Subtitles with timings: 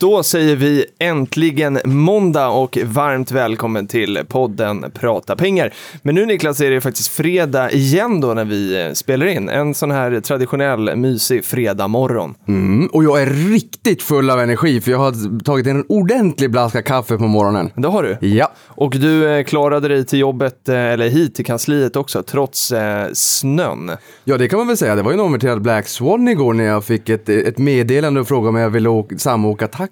[0.00, 5.74] Då säger vi äntligen måndag och varmt välkommen till podden Prata pengar.
[6.02, 9.48] Men nu Niklas är det faktiskt fredag igen då när vi eh, spelar in.
[9.48, 12.34] En sån här traditionell mysig fredag morgon.
[12.48, 16.82] Mm, och jag är riktigt full av energi för jag har tagit en ordentlig blaska
[16.82, 17.70] kaffe på morgonen.
[17.74, 18.26] Det har du.
[18.26, 22.72] Ja, Och du eh, klarade dig till jobbet, eh, eller hit till kansliet också, trots
[22.72, 23.90] eh, snön.
[24.24, 24.94] ja det kan man väl säga.
[24.94, 28.28] Det var ju en omvärderad Black Swan igår när jag fick ett, ett meddelande och
[28.28, 29.87] frågade om jag ville åka, samåka taxi.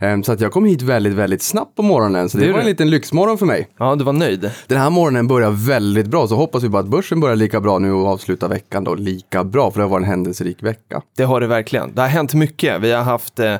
[0.00, 2.28] Ehm, Så att jag kom hit väldigt, väldigt snabbt på morgonen.
[2.28, 3.68] Så det, Det var en liten lyxmorgon för mig.
[3.78, 4.50] Ja, du var nöjd.
[4.66, 7.78] Den här morgonen börjar väldigt bra, så hoppas vi bara att börsen börjar lika bra
[7.78, 11.02] nu och avslutar veckan då lika bra, för det har varit en händelserik vecka.
[11.16, 11.94] Det har det verkligen.
[11.94, 12.80] Det har hänt mycket.
[12.80, 13.54] Vi har haft eh,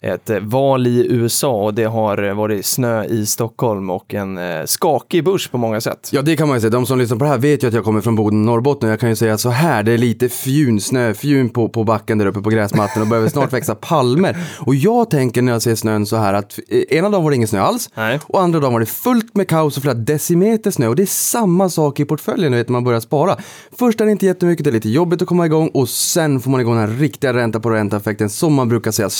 [0.00, 4.38] ett eh, val i USA och det har eh, varit snö i Stockholm och en
[4.38, 6.08] eh, skakig börs på många sätt.
[6.12, 6.70] Ja, det kan man ju säga.
[6.70, 8.90] De som lyssnar på det här vet ju att jag kommer från Boden, Norrbotten.
[8.90, 12.26] Jag kan ju säga så här, det är lite fjun, snöfjun på, på backen där
[12.26, 14.36] uppe på gräsmattan och börjar snart växa palmer.
[14.58, 17.48] Och jag tänker när jag ser snön så här att ena dagen var det ingen
[17.48, 18.20] snö alls Nej.
[18.26, 20.88] och andra dagen var det fullt med kaos och flera decimeter snö.
[20.88, 23.36] Och det är samma sak i portföljen, vet, när man börjar spara.
[23.78, 26.50] Först är det inte jättemycket, det är lite jobbigt att komma igång och sen får
[26.50, 29.10] man igång den här riktiga ränta på ränta-effekten som man brukar säga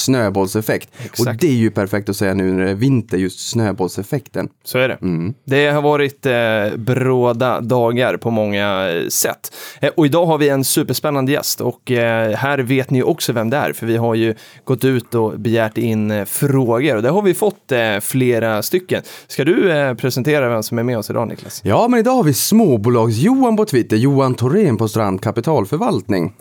[0.69, 0.91] snöbollseffekt.
[1.05, 1.29] Exakt.
[1.29, 4.49] Och det är ju perfekt att säga nu när det är vinter, just snöbollseffekten.
[4.65, 4.99] Så är det.
[5.03, 5.35] Mm.
[5.45, 9.53] Det har varit eh, bråda dagar på många eh, sätt.
[9.81, 13.33] Eh, och idag har vi en superspännande gäst och eh, här vet ni ju också
[13.33, 17.03] vem det är för vi har ju gått ut och begärt in eh, frågor och
[17.03, 19.03] det har vi fått eh, flera stycken.
[19.27, 21.61] Ska du presentera vem som är med oss idag Niklas?
[21.65, 26.33] Ja, men idag har vi småbolags-Johan på Twitter, Johan Thorén på Strand Kapitalförvaltning.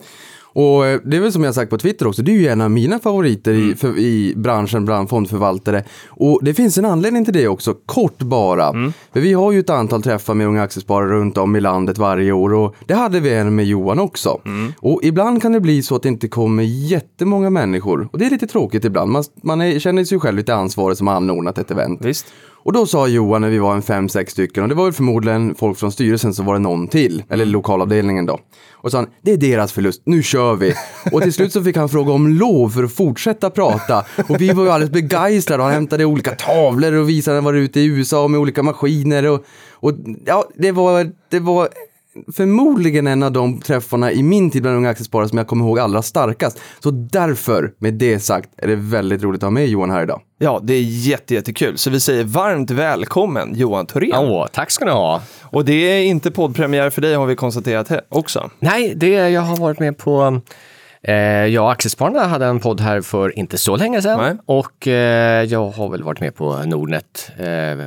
[0.58, 2.60] Och eh, det är väl som jag sagt på Twitter också, det är ju en
[2.60, 5.84] av mina favoriter i, för, i branschen bland fondförvaltare.
[6.08, 8.72] Och det finns en anledning till det också, kort bara.
[9.12, 12.32] För vi har ju ett antal träffar med unga aktiesparare runt om i landet varje
[12.32, 14.40] år och det hade vi en med Johan också.
[14.78, 18.08] Och ibland kan det bli så att det inte kommer jättemånga människor.
[18.12, 21.06] Och det är lite tråkigt ibland, man, man är, känner sig själv lite ansvarig som
[21.06, 22.00] har anordnat ett event.
[22.02, 22.26] Visst?
[22.68, 24.92] Och då sa Johan när vi var en fem, sex stycken och det var väl
[24.92, 28.38] förmodligen folk från styrelsen så var det någon till, eller lokalavdelningen då.
[28.80, 30.74] Och sa han, det är deras förlust, nu kör vi.
[31.12, 34.04] Och till slut så fick han fråga om lov för att fortsätta prata.
[34.28, 37.80] Och vi var ju alldeles begeistrade och han hämtade olika tavlor och visade var ute
[37.80, 39.92] i USA med olika maskiner och, och
[40.24, 41.68] ja, det var, det var
[42.32, 45.78] förmodligen en av de träffarna i min tid bland unga aktiesparare som jag kommer ihåg
[45.78, 46.60] allra starkast.
[46.80, 50.20] Så därför, med det sagt, är det väldigt roligt att ha med Johan här idag.
[50.38, 51.78] Ja, det är jätte, jättekul.
[51.78, 54.14] Så vi säger varmt välkommen Johan Thorén.
[54.14, 55.22] Åh, tack ska ni ha.
[55.42, 58.50] Och det är inte poddpremiär för dig har vi konstaterat också.
[58.58, 60.40] Nej, det, jag har varit med på
[61.02, 64.36] Eh, jag och Aktiespararna hade en podd här för inte så länge sedan Nej.
[64.46, 67.86] och eh, jag har väl varit med på Nordnet eh,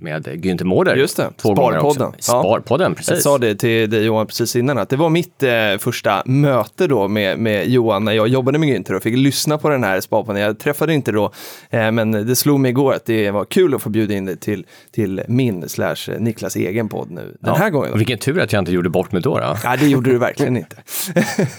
[0.00, 0.96] med Günther Mårder.
[0.96, 1.54] Just det, också.
[1.54, 2.12] Sparpodden.
[2.16, 2.22] Ja.
[2.22, 3.22] Sparpodden, Jag precis.
[3.22, 7.08] sa det till dig Johan precis innan att det var mitt eh, första möte då
[7.08, 10.42] med, med Johan när jag jobbade med Günther och fick lyssna på den här sparpodden.
[10.42, 11.32] Jag träffade inte då,
[11.70, 14.36] eh, men det slog mig igår att det var kul att få bjuda in dig
[14.36, 17.98] till, till min slash Niklas egen podd nu den här gången.
[17.98, 19.38] Vilken tur att jag inte gjorde bort mig då.
[19.38, 19.56] då.
[19.64, 20.76] Ja, det gjorde du verkligen inte.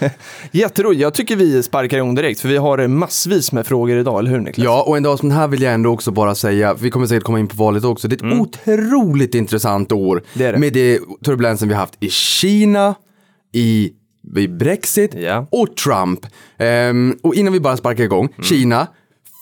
[0.52, 1.02] Jätteroligt.
[1.02, 4.40] Jag tycker vi sparkar igång direkt, för vi har massvis med frågor idag, eller hur
[4.40, 4.66] Niklas?
[4.66, 7.06] Ja, och en dag som den här vill jag ändå också bara säga, vi kommer
[7.06, 10.16] säkert komma in på valet också, det är ett otroligt intressant år.
[10.18, 10.24] Mm.
[10.34, 10.58] Det det.
[10.58, 12.96] Med det turbulensen vi haft i Kina,
[13.54, 13.92] i,
[14.38, 15.48] i Brexit Ja.
[15.52, 16.20] och Trump.
[16.58, 18.44] Ehm, och innan vi bara sparkar igång, Mm.
[18.44, 18.88] Kina.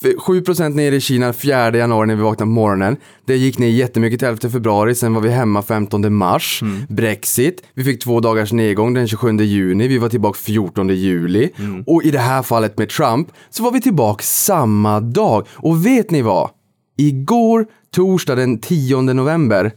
[0.06, 2.98] f- 7% ner i Kina 4 januari när vi vaknade på morgonen.
[3.26, 6.60] Det gick ner jättemycket till 11 februari, sen var vi hemma 15 mars.
[6.62, 6.82] Mm.
[6.90, 11.50] Brexit, vi fick två dagars nedgång den 27 juni, vi var tillbaka 14 juli.
[11.60, 11.84] Mm.
[11.88, 15.48] Och i det här fallet med Trump så var vi tillbaka samma dag.
[15.56, 16.50] Och vet ni vad?
[16.98, 17.66] Igår,
[17.96, 19.72] torsdag den 10 november,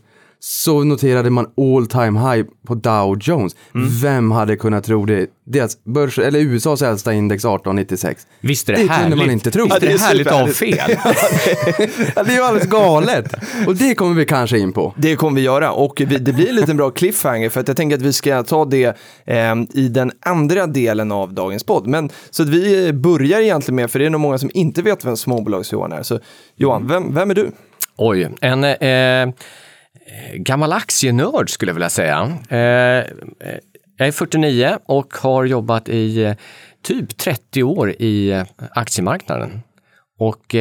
[0.44, 3.56] så noterade man all time high på Dow Jones.
[3.74, 3.88] Mm.
[4.02, 5.26] Vem hade kunnat tro det?
[5.46, 8.26] Deras börs, eller USAs äldsta index 1896.
[8.40, 9.18] Visst är det, Det kunde härligt?
[9.18, 9.64] man inte tro.
[9.64, 10.58] Visst är Ja, det, det är härligt superhärligt.
[11.88, 12.12] fel?
[12.16, 13.34] Ja, det är ju alldeles galet.
[13.66, 14.94] Och det kommer vi kanske in på.
[14.96, 17.76] Det kommer vi göra och vi, det blir en liten bra cliffhanger för att jag
[17.76, 21.86] tänker att vi ska ta det eh, i den andra delen av dagens podd.
[21.86, 25.04] Men så att vi börjar egentligen med, för det är nog många som inte vet
[25.04, 26.02] vem småbolags-Johan är.
[26.02, 26.18] Så
[26.56, 27.50] Johan, vem, vem är du?
[28.04, 29.28] Oj, en eh, eh,
[30.34, 32.38] gammal aktienörd skulle jag vilja säga.
[32.48, 33.58] Eh, eh
[33.96, 36.34] jag är 49 och har jobbat i eh,
[36.82, 39.62] typ 30 år i aktiemarknaden.
[40.18, 40.54] Och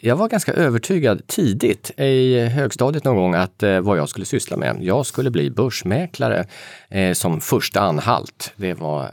[0.00, 4.76] jag var ganska övertygad tidigt i högstadiet någon gång att vad jag skulle syssla med.
[4.80, 6.46] Jag skulle bli börsmäklare
[7.14, 8.52] som första anhalt.
[8.56, 9.10] Det var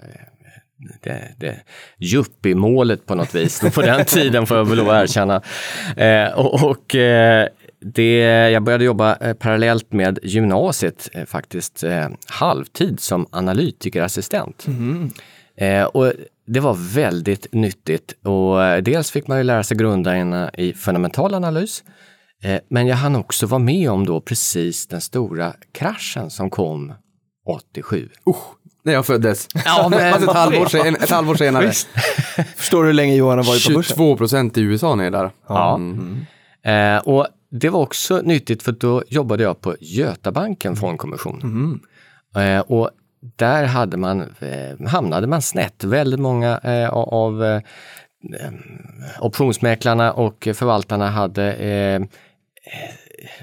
[1.02, 1.60] det, det
[2.00, 5.42] yuppie-målet på något vis på den tiden får jag väl lov att erkänna.
[5.98, 7.48] Eh, och och eh,
[7.86, 8.20] det,
[8.50, 14.66] jag började jobba eh, parallellt med gymnasiet eh, faktiskt eh, halvtid som analytikerassistent.
[15.58, 16.14] Eh, och
[16.48, 21.84] det var väldigt nyttigt och dels fick man ju lära sig grunderna i fundamental analys.
[22.44, 26.94] Eh, men jag hann också vara med om då precis den stora kraschen som kom
[27.48, 28.10] 87.
[28.86, 29.48] När jag föddes.
[29.66, 31.72] Ja, men- ett, halvår sen, ett halvår senare.
[32.56, 33.96] Förstår du hur länge Johan har varit på börsen?
[33.96, 35.32] 22 procent i USA ner där.
[35.48, 35.76] Ja.
[35.76, 36.26] Mm.
[36.66, 37.28] Eh, och
[37.60, 41.42] det var också nyttigt för då jobbade jag på Götabanken fondkommission.
[42.36, 42.90] Eh, och
[43.36, 45.84] där hade man, eh, hamnade man snett.
[45.84, 47.62] Väldigt många eh, av eh,
[49.20, 52.02] optionsmäklarna och förvaltarna hade eh, eh,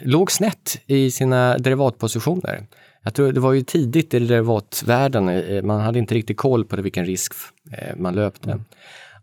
[0.02, 2.66] låg snett i sina derivatpositioner.
[3.02, 6.76] Jag tror det var ju tidigt i derivatvärlden, eh, man hade inte riktigt koll på
[6.76, 7.32] det, vilken risk
[7.72, 8.60] eh, man löpte.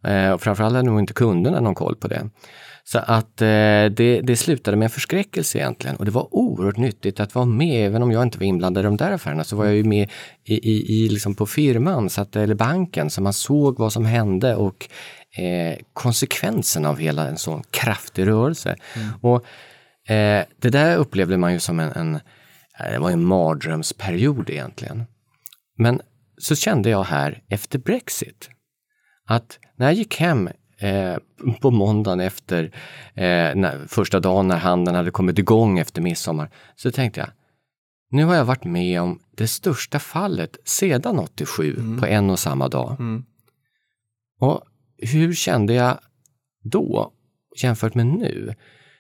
[0.04, 2.30] Eh, och framförallt hade nog inte kunderna någon koll på det.
[2.92, 7.20] Så att eh, det, det slutade med en förskräckelse egentligen och det var oerhört nyttigt
[7.20, 9.66] att vara med, även om jag inte var inblandad i de där affärerna, så var
[9.66, 10.10] jag ju med
[10.44, 14.06] i, i, i liksom på firman, så att, eller banken, så man såg vad som
[14.06, 14.90] hände och
[15.38, 18.76] eh, konsekvensen av hela en sån kraftig rörelse.
[19.22, 19.46] Och
[20.12, 25.04] eh, det där upplevde man ju som en, en eh, det var en mardrömsperiod egentligen.
[25.78, 26.02] Men
[26.38, 28.50] så kände jag här efter Brexit
[29.26, 30.50] att när jag gick hem
[30.80, 31.16] eh,
[31.62, 32.64] på måndagen efter
[33.14, 37.30] eh, när, första dagen när handeln hade kommit igång efter midsommar, så tänkte jag,
[38.10, 42.68] nu har jag varit med om det största fallet sedan 87 på en och samma
[42.68, 42.96] dag.
[44.40, 44.62] Och
[44.98, 46.00] hur kände jag
[46.64, 47.12] då
[47.64, 48.56] jämfört med nu?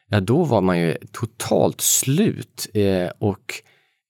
[0.10, 3.54] Ja, då var man ju totalt slut eh, och,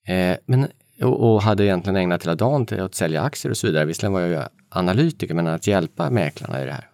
[0.08, 0.68] eh, men,
[1.02, 3.86] och, och hade egentligen ägnat hela dagen till att sälja aktier och så vidare.
[3.86, 6.90] Visserligen var jag ju analytiker, men att hjälpa mäklarna i det här.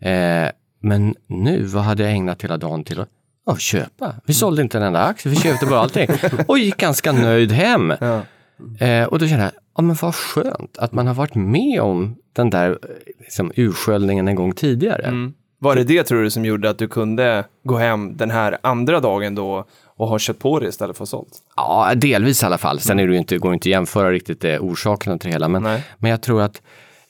[0.00, 0.48] Eh,
[0.80, 3.00] men nu, vad hade jag ägnat hela dagen till?
[3.00, 3.08] Att
[3.46, 4.14] ja, köpa.
[4.26, 6.08] Vi sålde inte en enda aktie, vi köpte bara allting
[6.48, 7.90] och gick ganska nöjd hem.
[7.90, 12.16] Eh, och då kände jag, ja men vad skönt att man har varit med om
[12.32, 12.76] den där eh,
[13.20, 15.32] liksom, ursköljningen en gång tidigare.
[15.58, 19.00] Var det det tror du som gjorde att du kunde gå hem den här andra
[19.00, 19.64] dagen då
[19.96, 21.32] och ha kött på det istället för sålt?
[21.56, 22.80] Ja, delvis i alla fall.
[22.80, 25.34] Sen är det ju inte, går det inte att jämföra riktigt eh, orsakerna till det
[25.34, 25.48] hela.
[25.48, 25.84] Men, Nej.
[25.98, 26.62] men jag tror att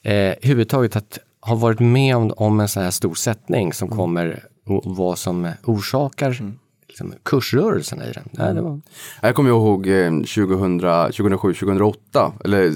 [0.03, 4.43] eh, huvudtaget att ha varit med om, om en sån här stor sättning som kommer
[4.65, 6.37] och vad som orsakar
[6.87, 8.29] liksom, kursrörelserna i den.
[8.31, 8.81] Ja, det var,
[9.21, 12.73] Jag kommer ihåg eh, 2000, 2007, 2008, eller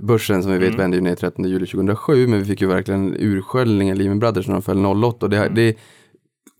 [0.00, 3.16] börsen som vi vet vände ju ner 13 juli 2007, men vi fick ju verkligen
[3.18, 5.74] ursköljningen, Lehman Brothers, när de föll 08 och det, det är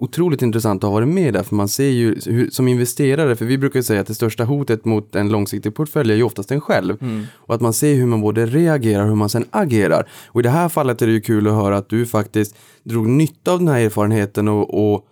[0.00, 3.44] otroligt intressant att ha varit med där, för man ser ju hur, som investerare, för
[3.44, 6.60] vi brukar säga att det största hotet mot en långsiktig portfölj är ju oftast en
[6.60, 6.96] själv.
[7.34, 10.08] Och att man ser hur man både reagerar och hur man sen agerar.
[10.26, 13.08] Och i det här fallet är det ju kul att höra att du faktiskt drog
[13.08, 15.04] nytta av den här erfarenheten och, och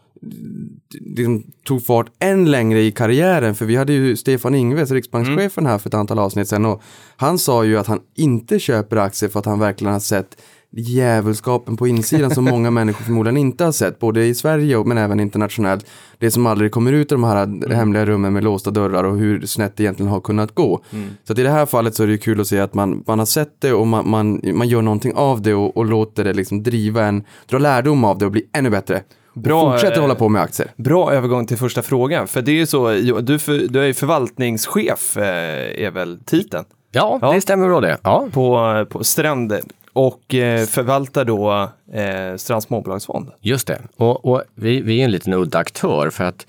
[1.01, 3.55] liksom tog fart än längre i karriären.
[3.55, 6.65] För vi hade ju Stefan Ingves, riksbankschefen här för ett antal avsnitt sedan.
[6.65, 6.83] Och
[7.17, 10.37] han sa ju att han inte köper aktier för att han verkligen har sett
[10.77, 14.99] djävulskapen på insidan som många människor förmodligen inte har sett, både i Sverige och, men
[14.99, 15.87] även internationellt.
[16.19, 19.47] Det som aldrig kommer ut ur de här hemliga rummen med låsta dörrar och hur
[19.47, 20.81] snett det egentligen har kunnat gå.
[21.25, 23.05] Så att i det här fallet så är det ju kul att se att man,
[23.07, 26.25] man har sett det och man, man, man gör någonting av det och, och låter
[26.25, 29.03] det liksom driva en, dra lärdom av det och bli ännu bättre.
[29.35, 30.71] Bra, fortsätter eh, hålla på med aktier.
[30.77, 32.91] Bra övergång till första frågan, för det är ju så,
[33.21, 37.33] du, för, du är ju förvaltningschef, eh, är väl titeln, ja, Ja.
[37.33, 37.99] det stämmer bra det.
[38.03, 38.29] Ja.
[38.33, 39.61] på, på Stränder
[39.97, 43.31] och eh, förvaltar då eh, Strands småbolagsfond.
[43.41, 43.83] Just det.
[43.97, 46.47] Och, och vi, vi är en liten udda aktör för att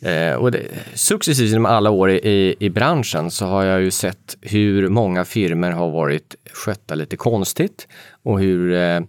[0.00, 0.62] eh, och det,
[0.94, 5.70] successivt genom alla år i, i, branschen så har jag ju sett hur många firmer
[5.70, 7.88] har varit skötta lite konstigt
[8.22, 9.00] och hur eh,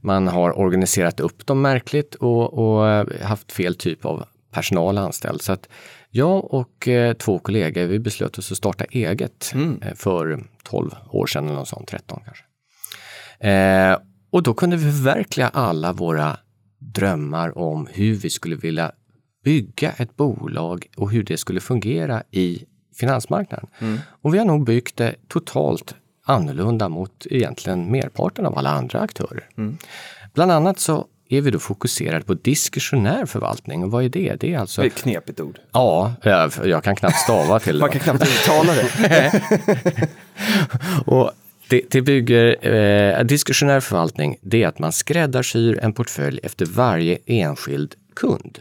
[0.00, 5.42] man har organiserat upp dem märkligt och, och haft fel typ av personal anställd.
[5.42, 5.68] Så att
[6.10, 11.26] jag och eh, två kollegor, vi beslöt oss att starta eget eh, för 12 år
[11.26, 12.44] sedan eller något sånt, 13 kanske.
[13.42, 13.98] Eh,
[14.30, 16.36] och då kunde vi förverkliga alla våra
[16.78, 18.92] drömmar om hur vi skulle vilja
[19.44, 22.64] bygga ett bolag och hur det skulle fungera i
[22.96, 23.68] finansmarknaden.
[24.04, 25.94] Och vi har nog byggt det totalt
[26.24, 29.48] annorlunda mot egentligen merparten av alla andra aktörer.
[30.34, 33.84] Bland annat så är vi då fokuserade på diskretionär förvaltning.
[33.84, 34.36] Och vad är det?
[34.40, 34.80] Det är alltså...
[34.80, 35.58] Det är ett knepigt ord.
[35.72, 37.80] Ja, jag, jag kan knappt stava till det.
[37.80, 40.08] Man kan knappt uttala det.
[41.06, 41.30] Och
[41.68, 47.18] det, det bygger, eh, diskretionär förvaltning, det är att man skräddarsyr en portfölj efter varje
[47.26, 48.58] enskild kund.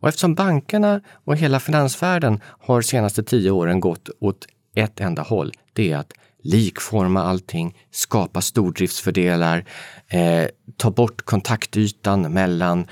[0.00, 5.52] Och eftersom bankerna och hela finansvärlden har senaste tio åren gått åt ett enda håll,
[5.72, 9.64] det är att likforma allting, skapa stordriftsfördelar,
[10.08, 10.46] eh,
[10.76, 12.86] ta bort kontaktytan mellan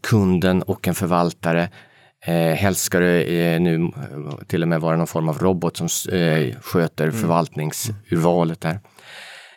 [0.00, 1.68] kunden och en förvaltare.
[2.26, 3.22] Eh, helst ska det
[3.54, 8.60] eh, nu eh, till och med vara någon form av robot som eh, sköter förvaltningsurvalet
[8.60, 8.80] där.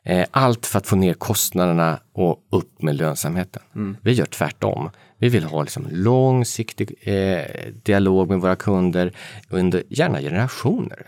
[0.03, 3.61] Eh, allt för att få ner kostnaderna och upp med lönsamheten.
[4.01, 4.89] Vi gör tvärtom.
[5.17, 7.41] Vi vill ha liksom långsiktig eh,
[7.83, 9.13] dialog med våra kunder
[9.49, 11.07] under gärna generationer.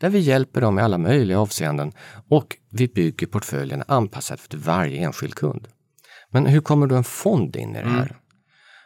[0.00, 1.92] Där vi hjälper dem i alla möjliga avseenden
[2.28, 5.68] och vi bygger portföljen anpassad för varje enskild kund.
[6.30, 8.16] Men hur kommer då en fond in i det här?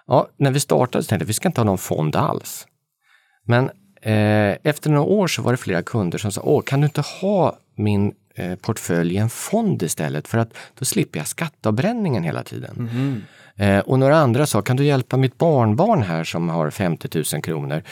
[0.06, 2.66] Ja, när vi startade så tänkte vi att vi ska inte ha någon fond alls.
[3.46, 3.70] Men
[4.02, 7.00] eh, efter några år så var det flera kunder som sa, Åh, kan du inte
[7.00, 12.42] ha min eh, portfölj i en fond istället för att då slipper jag skatteavbränningen hela
[12.42, 12.90] tiden.
[13.56, 17.42] Eh, och några andra sa, kan du hjälpa mitt barnbarn här som har 50 000
[17.42, 17.82] kronor?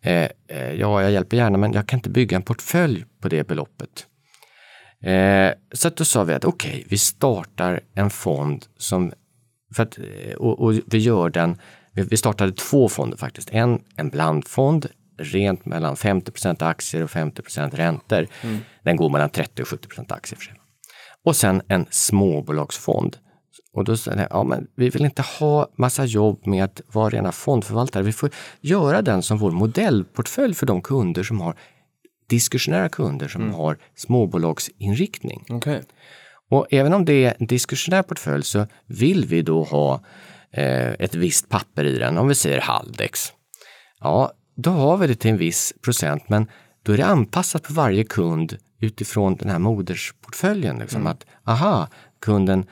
[0.00, 3.46] Eh, eh, ja, jag hjälper gärna men jag kan inte bygga en portfölj på det
[3.46, 4.06] beloppet.
[5.02, 9.12] Eh, så att då sa vi att okej, vi startar en fond som,
[9.74, 11.56] för att, eh, och, och vi gör den,
[11.92, 13.50] vi, startade två fonder faktiskt.
[13.52, 14.86] En, en blandfond,
[15.18, 18.26] rent mellan 50% aktier och 50% räntor.
[18.82, 20.54] Den går mellan 30 och 70 aktier för sig.
[21.24, 23.16] Och sen en småbolagsfond.
[23.72, 27.08] Och då sa jag, ja men vi vill inte ha massa jobb med att vara
[27.08, 28.02] rena fondförvaltare.
[28.02, 31.56] Vi får göra den som vår modellportfölj för de kunder som har
[32.28, 35.44] diskussionära kunder som har småbolagsinriktning.
[35.48, 35.82] Okej.
[36.52, 40.04] Och även om det är en diskussionär portfölj så vill vi då ha
[40.50, 43.32] eh, ett visst papper i den, om vi säger Haldex.
[44.00, 46.46] Ja, då har vi det till en viss procent, men
[46.82, 50.78] då är det anpassat på varje kund utifrån den här modersportföljen.
[50.78, 51.88] Liksom att, aha,
[52.20, 52.66] kunden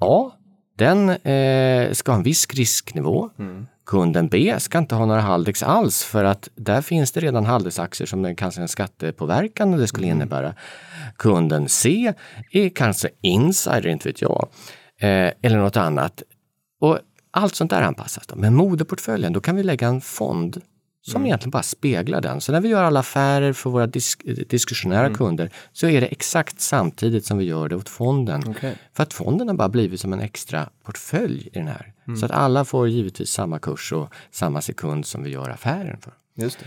[0.00, 0.32] A,
[0.78, 3.30] den eh, ska ha en viss risknivå.
[3.90, 8.06] Kunden B ska inte ha några Haldex alls för att där finns det redan Haldex-aktier
[8.06, 10.54] som det kanske en skattepåverkan och det skulle innebära.
[11.16, 12.14] Kunden C
[12.50, 14.48] är kanske insider, inte vet jag,
[15.00, 16.22] eh, eller något annat.
[16.80, 16.98] Och
[17.30, 18.26] allt sånt där anpassas.
[18.26, 18.36] Då.
[18.36, 20.60] Men moderportföljen, då kan vi lägga en fond
[21.02, 22.40] som egentligen bara speglar den.
[22.40, 26.60] Så när vi gör alla affärer för våra disk diskussionära kunder så är det exakt
[26.60, 28.42] samtidigt som vi gör det åt fonden.
[28.48, 28.76] Okej.
[28.92, 31.92] För att fonden har bara blivit som en extra portfölj i den här.
[32.20, 36.12] Så att alla får givetvis samma kurs och samma sekund som vi gör affären för.
[36.34, 36.66] Just det.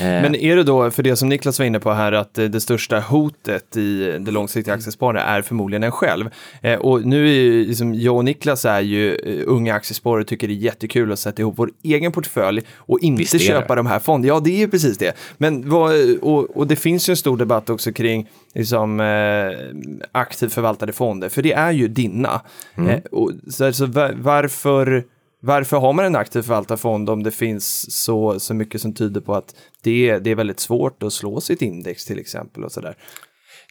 [0.00, 2.60] Eh, Men är det då, för det som Niklas var inne på här, att det
[2.60, 6.30] största hotet i det långsiktiga aktiesparandet är förmodligen en själv.
[6.62, 10.26] Eh, och nu är ju, liksom, jag och Niklas är ju eh, unga aktiesparare och
[10.26, 13.98] tycker det är jättekul att sätta ihop vår egen portfölj och inte köpa de här
[13.98, 14.34] fonderna.
[14.34, 15.16] Ja, det är ju precis det.
[15.38, 20.52] Men vad, och, och det finns ju en stor debatt också kring liksom, eh, aktivt
[20.52, 22.40] förvaltade fonder, för det är ju dina.
[22.76, 25.04] Eh, och, så, alltså, va- varför
[25.42, 29.34] varför har man en aktiv förvaltarfond om det finns så, så mycket som tyder på
[29.34, 32.94] att det, är- det är väldigt svårt att slå sitt index till exempel och sådär?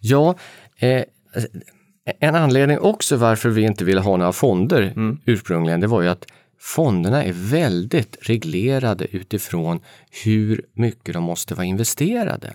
[0.01, 0.35] Ja,
[0.79, 1.03] eh,
[2.19, 4.93] en anledning också varför vi inte ville ha några fonder
[5.25, 6.25] ursprungligen, det var ju att
[6.59, 9.79] fonderna är väldigt reglerade utifrån
[10.25, 12.53] hur mycket de måste vara investerade.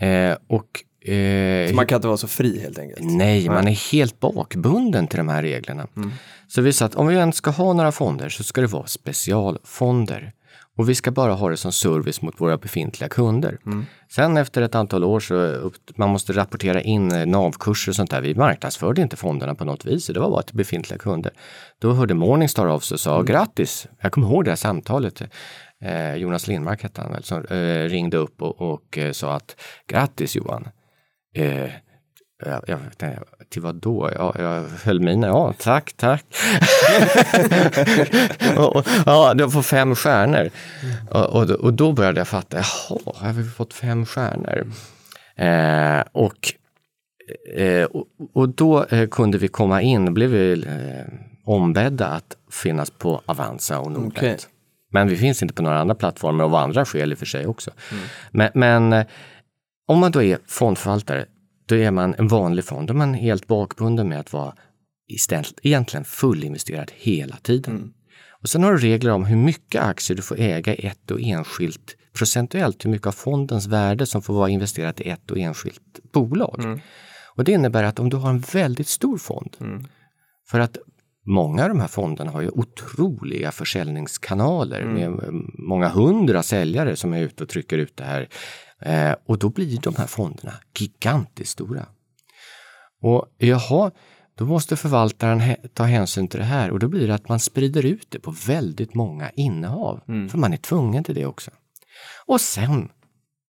[0.00, 0.68] Eh, och
[1.04, 3.00] eh, man kan inte vara så fri helt enkelt.
[3.02, 5.86] Nej, man är helt bakbunden till de här reglerna.
[6.48, 8.86] Så vi sa att om vi ens ska ha några fonder så ska det vara
[8.86, 10.32] specialfonder.
[10.76, 13.58] Och vi ska bara ha det som service mot våra befintliga kunder.
[14.10, 18.10] Sen efter ett antal år så upp, man måste rapportera in eh, NAV-kurser och sånt
[18.10, 18.20] där.
[18.20, 21.32] Vi marknadsförde inte fonderna på något vis, det var bara till befintliga kunder.
[21.78, 23.86] Då hörde Morningstar av sig och sa grattis.
[24.00, 25.22] Jag kommer ihåg det här samtalet.
[25.80, 29.56] Eh, Jonas Lindmark hette han väl, som eh, ringde upp och, och eh, sa att
[29.86, 30.68] grattis Johan.
[31.34, 31.70] Eh,
[32.44, 32.78] jag, jag,
[33.50, 34.10] till vad då?
[34.14, 35.26] Ja, jag höll mina.
[35.26, 36.24] Ja, tack, tack.
[38.56, 40.50] och, ja, du får fem stjärnor.
[41.10, 44.66] Och, och, då- och då började jag fatta, jaha, har vi fått fem stjärnor?
[45.36, 46.52] Eh, och,
[47.56, 52.90] eh, och, och då eh, kunde vi komma in, blev vi eh, ombedda att finnas
[52.90, 54.12] på Avanza och Nordnet.
[54.16, 54.36] Okej.
[54.94, 57.26] Men vi finns inte på några andra plattformar och av andra skäl i och för
[57.26, 57.70] sig också.
[58.30, 59.06] Men, men eh,
[59.86, 61.26] om man då är fondförvaltare,
[61.66, 62.88] då är man en vanlig fond.
[62.88, 64.54] Då är man helt bakbunden med att vara
[65.08, 67.92] istället, egentligen fullinvesterad hela tiden.
[68.42, 71.20] Och sen har du regler om hur mycket aktier du får äga i ett och
[71.20, 76.00] enskilt procentuellt, hur mycket av fondens värde som får vara investerat i ett och enskilt
[76.12, 76.80] bolag.
[77.36, 79.56] Och det innebär att om du har en väldigt stor fond,
[80.50, 80.78] för att
[81.26, 85.10] många av de här fonderna har ju otroliga försäljningskanaler med
[85.58, 88.28] många hundra säljare som är ute och trycker ut det här.
[88.82, 91.86] Eh, och då blir de här fonderna gigantiskt stora.
[93.02, 93.90] Och jaha,
[94.34, 97.86] då måste förvaltaren ta hänsyn till det här och då blir det att man sprider
[97.86, 100.00] ut det på väldigt många innehav.
[100.28, 101.50] För man är tvungen till det också.
[102.26, 102.88] Och sen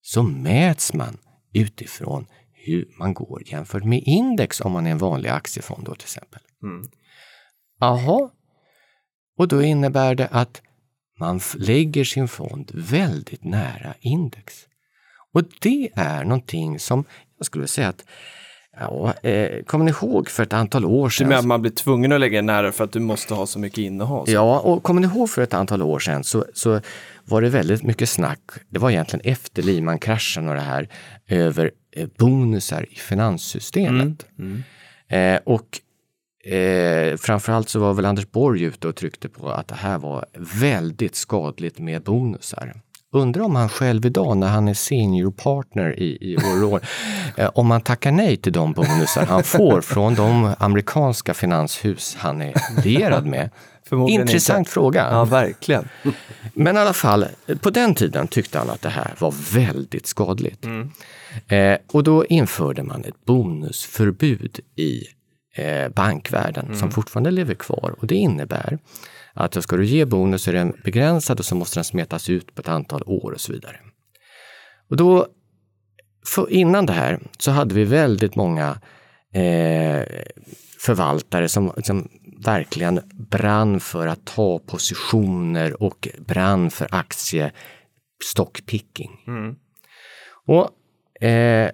[0.01, 1.17] så mäts man
[1.53, 6.05] utifrån hur man går jämfört med index om man är en vanlig aktiefond då till
[6.05, 6.41] exempel.
[7.79, 8.29] Jaha,
[9.37, 10.61] och då innebär det att
[11.19, 14.65] man lägger sin fond väldigt nära index.
[15.33, 17.05] Och det är någonting som
[17.37, 18.05] jag skulle säga att
[18.79, 21.27] Ja, eh, kommer ni ihåg för ett antal år Du sedan?
[21.27, 23.77] menar att man blir tvungen att lägga nära för att du måste ha så mycket
[23.77, 24.29] innehav?
[24.29, 26.81] Ja, och kommer ni ihåg för ett antal år sedan så, så
[27.25, 30.89] var det väldigt mycket snack, det var egentligen efter Lehman-kraschen och det här,
[31.27, 34.25] över eh, bonusar i finanssystemet.
[35.07, 35.79] Eh, och
[36.53, 40.25] eh, framförallt så var väl Anders Borg ute och tryckte på att det här var
[40.61, 42.73] väldigt skadligt med bonusar.
[43.13, 46.79] Undrar om han själv idag när han är senior partner i, i Aurora,
[47.37, 52.41] eh, om han tackar nej till de bonusar han får från de amerikanska finanshus han
[52.41, 52.53] är
[52.83, 53.49] lierad med.
[54.09, 54.71] Intressant inte.
[54.71, 55.07] fråga.
[55.11, 55.89] Ja, verkligen.
[56.53, 57.25] Men i alla fall,
[57.61, 60.65] på den tiden tyckte han att det här var väldigt skadligt.
[61.47, 65.03] Eh, och då införde man ett bonusförbud i
[65.55, 67.95] eh, bankvärlden som fortfarande lever kvar.
[67.97, 68.79] Och det innebär
[69.33, 72.55] att ska du ge bonus så är den begränsad och så måste den smetas ut
[72.55, 73.79] på ett antal år och så vidare.
[74.89, 75.27] Och då,
[76.49, 78.69] innan det här så hade vi väldigt många
[79.33, 80.03] eh,
[80.79, 82.09] förvaltare som, som
[82.45, 89.11] verkligen brann för att ta positioner och brann för aktiestockpicking.
[90.45, 90.69] Och
[91.25, 91.71] eh,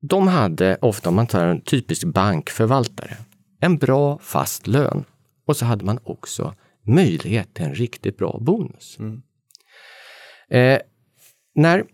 [0.00, 3.16] de hade ofta, om man tar en typisk bankförvaltare,
[3.60, 5.04] en bra fast lön
[5.46, 6.54] och så hade man också
[6.86, 8.98] möjlighet till en riktigt bra bonus.
[10.50, 10.78] Eh,
[11.54, 11.84] när,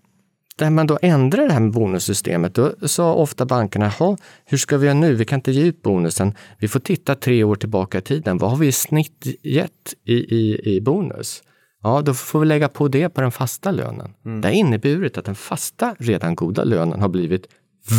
[0.60, 4.76] när man då ändrade det här med bonussystemet, då sa ofta bankerna, "Jaha, hur ska
[4.78, 5.14] vi göra nu?
[5.14, 6.34] Vi kan inte ge ut bonusen.
[6.58, 8.38] Vi får titta tre år tillbaka i tiden.
[8.38, 11.42] Vad har vi i snitt gett i, i, i bonus?
[11.82, 14.14] Ja, då får vi lägga på det på den fasta lönen.
[14.42, 17.46] Det har inneburit att den fasta redan goda lönen har blivit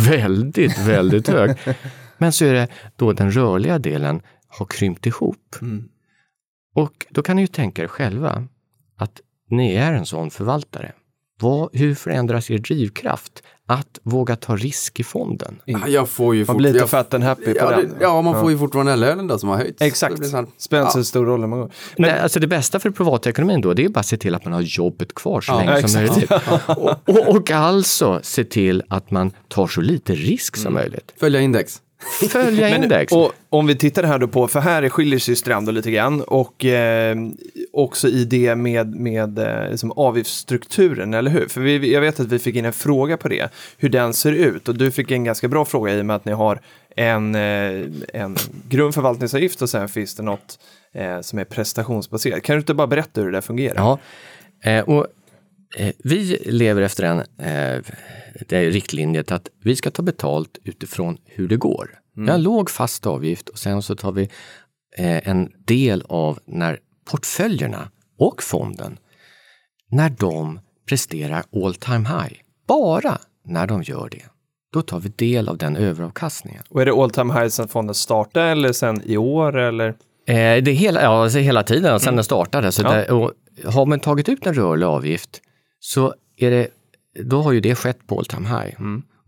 [0.06, 1.56] väldigt, väldigt hög.
[2.18, 5.56] Men så är det då den rörliga delen har krympt ihop.
[6.74, 8.44] Och då kan ni ju tänka er själva
[8.96, 10.92] att ni är en sån förvaltare.
[11.40, 15.60] Vad, hur förändras er drivkraft att våga ta risk i fonden?
[15.64, 17.80] Ja, Jag får ju Man blir lite fat and happy på ja, den.
[17.88, 19.82] det, ja, man får ju fortfarande lönen då som har höjts.
[19.82, 20.14] Exakt.
[20.14, 21.70] Det blir så här- Spelar inte så stor roll går.
[21.98, 24.52] Nej, alltså det bästa för privatekonomin då, det är bara att se till att man
[24.52, 26.30] har jobbet kvar så länge som möjligt.
[26.76, 31.12] Och, och, och alltså se till att man tar så lite risk som möjligt.
[31.20, 31.82] Följa index.
[32.30, 33.12] Följa index.
[33.12, 36.64] Och om vi tittar här då på, för här skiljer sig Strando lite grann och
[36.64, 37.16] eh,
[37.72, 41.48] också i det med, med eh, liksom avgiftsstrukturen, eller hur?
[41.48, 44.32] För vi, jag vet att vi fick in en fråga på det, hur den ser
[44.32, 46.60] ut och du fick en ganska bra fråga i och med att ni har
[46.96, 47.84] en, eh,
[48.14, 48.36] en
[48.68, 50.58] grundförvaltningsavgift och sen finns det något
[50.94, 52.42] eh, som är prestationsbaserat.
[52.42, 53.76] Kan du inte bara berätta hur det där fungerar?
[53.76, 53.98] Ja,
[54.70, 55.06] eh, och
[56.04, 57.82] vi lever efter en eh,
[58.70, 61.90] riktlinjet att vi ska ta betalt utifrån hur det går.
[62.16, 64.22] Vi har en låg fast avgift och sen så tar vi
[64.96, 66.78] eh, en del av när
[67.10, 68.98] portföljerna och fonden,
[69.90, 72.32] när de presterar all time high.
[72.68, 74.22] Bara när de gör det,
[74.72, 76.62] då tar vi del av den överavkastningen.
[76.68, 79.88] Och är det all time high sen fonden startade eller sen i år eller?
[79.88, 79.94] Eh,
[80.62, 82.72] det är hela, ja, alltså hela tiden sedan den startade.
[82.72, 82.92] Så Ja.
[82.92, 83.32] det, och
[83.64, 85.40] har man tagit ut en rörlig avgift
[85.80, 86.68] så är det,
[87.24, 88.74] då har ju det skett på all time high.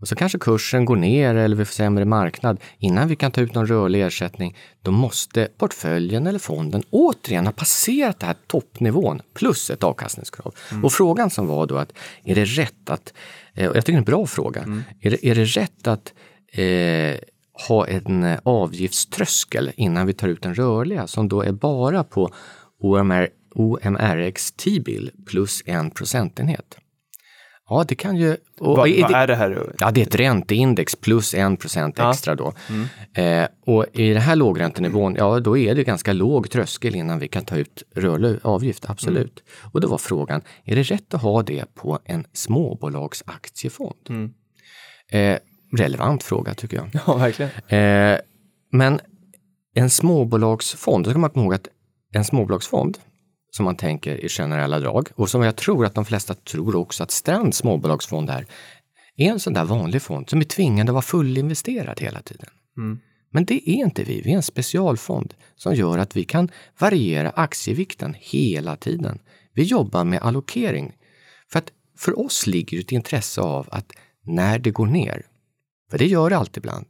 [0.03, 2.59] Och så kanske kursen går ner eller vi får sämre marknad.
[2.77, 7.53] Innan vi kan ta ut någon rörlig ersättning, då måste portföljen eller fonden återigen ha
[7.53, 10.53] passerat den här toppnivån plus ett avkastningskrav.
[10.83, 13.13] Och frågan som var då att, är det rätt att,
[13.53, 14.61] eh, och jag tycker det är en bra fråga,
[15.01, 16.13] är, det, är det rätt att
[16.51, 17.19] eh,
[17.67, 22.33] ha en avgiftströskel innan vi tar ut den rörliga som då är bara på
[22.79, 26.77] OMR, OMRX T-bill plus en procentenhet.
[27.69, 28.31] Ja, det kan ju...
[28.59, 29.73] och Vad, är vad det- är det här?
[29.79, 32.53] Ja, det är ett ränteindex plus en procent extra då.
[33.21, 37.27] Eh, och i den här lågräntenivån, ja då är det ganska låg tröskel innan vi
[37.27, 39.43] kan ta ut rörlig avgift, absolut.
[39.73, 44.31] Och då var frågan, är det rätt att ha det på en småbolagsaktiefond?
[45.11, 45.37] Eh,
[45.77, 46.89] relevant fråga tycker jag.
[47.07, 47.51] Ja, verkligen.
[47.79, 48.19] Eh,
[48.71, 48.99] men
[49.75, 51.67] en småbolagsfond, då ska man komma ihåg att
[52.13, 52.97] en småbolagsfond
[53.55, 57.03] som man tänker i generella drag och som jag tror att de flesta tror också
[57.03, 58.45] att Strands småbolagsfond är,
[59.17, 62.49] är en sån där vanlig fond som är tvingande att vara fullinvesterad hela tiden.
[63.31, 67.29] Men det är inte vi, vi är en specialfond som gör att vi kan variera
[67.29, 69.19] aktievikten hela tiden.
[69.53, 70.93] Vi jobbar med allokering.
[71.51, 73.91] För att för oss ligger ett intresse av att
[74.25, 75.25] när det går ner,
[75.91, 76.85] för det gör det alltid ibland,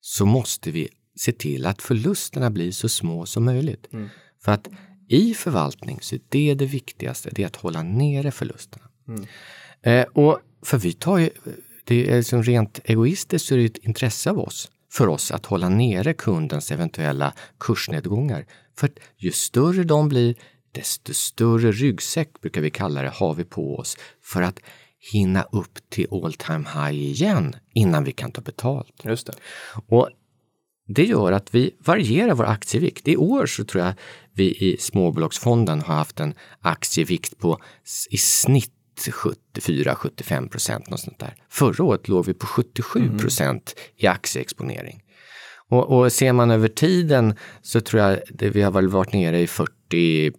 [0.00, 3.88] så måste vi se till att förlusterna blir så små som möjligt.
[3.92, 4.08] Mm.
[4.44, 4.68] För att
[5.08, 8.84] i förvaltning så är det det viktigaste, det är att hålla nere förlusterna.
[9.08, 9.26] Mm.
[9.82, 11.30] Eh, och för vi tar ju,
[11.84, 15.46] det är liksom rent egoistiskt så är det ett intresse av oss, för oss att
[15.46, 18.46] hålla nere kundens eventuella kursnedgångar.
[18.78, 20.34] För att ju större de blir,
[20.72, 24.60] desto större ryggsäck brukar vi kalla det, har vi på oss för att
[25.12, 29.04] hinna upp till all time high igen innan vi kan ta betalt.
[29.04, 29.34] Just det.
[29.86, 30.10] Och
[30.86, 33.08] det gör att vi varierar vår aktievikt.
[33.08, 33.94] I år så tror jag
[34.34, 37.58] vi i småbolagsfonden har haft en aktievikt på
[38.10, 38.72] i snitt
[39.56, 40.90] 74-75 procent.
[40.90, 41.34] något sånt där.
[41.50, 45.02] Förra året låg vi på 77 procent i aktieexponering.
[45.68, 49.40] Och, och ser man över tiden så tror jag det, vi har väl varit nere
[49.40, 50.32] i 40,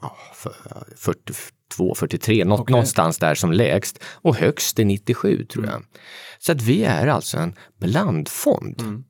[0.00, 2.72] ja, för- 42, 43, något, Okej.
[2.72, 4.02] någonstans där som lägst.
[4.04, 5.82] Och högst är 97 tror jag.
[6.38, 9.04] Så att vi är alltså en blandfond.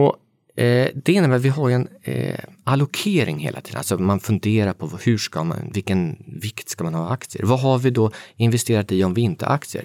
[0.00, 0.16] Och
[0.62, 3.78] eh, det innebär att vi har en eh, allokering hela tiden.
[3.78, 7.46] Alltså man funderar på hur ska man, vilken vikt ska man ha aktier?
[7.46, 9.84] Vad har vi då investerat i om vi inte har aktier?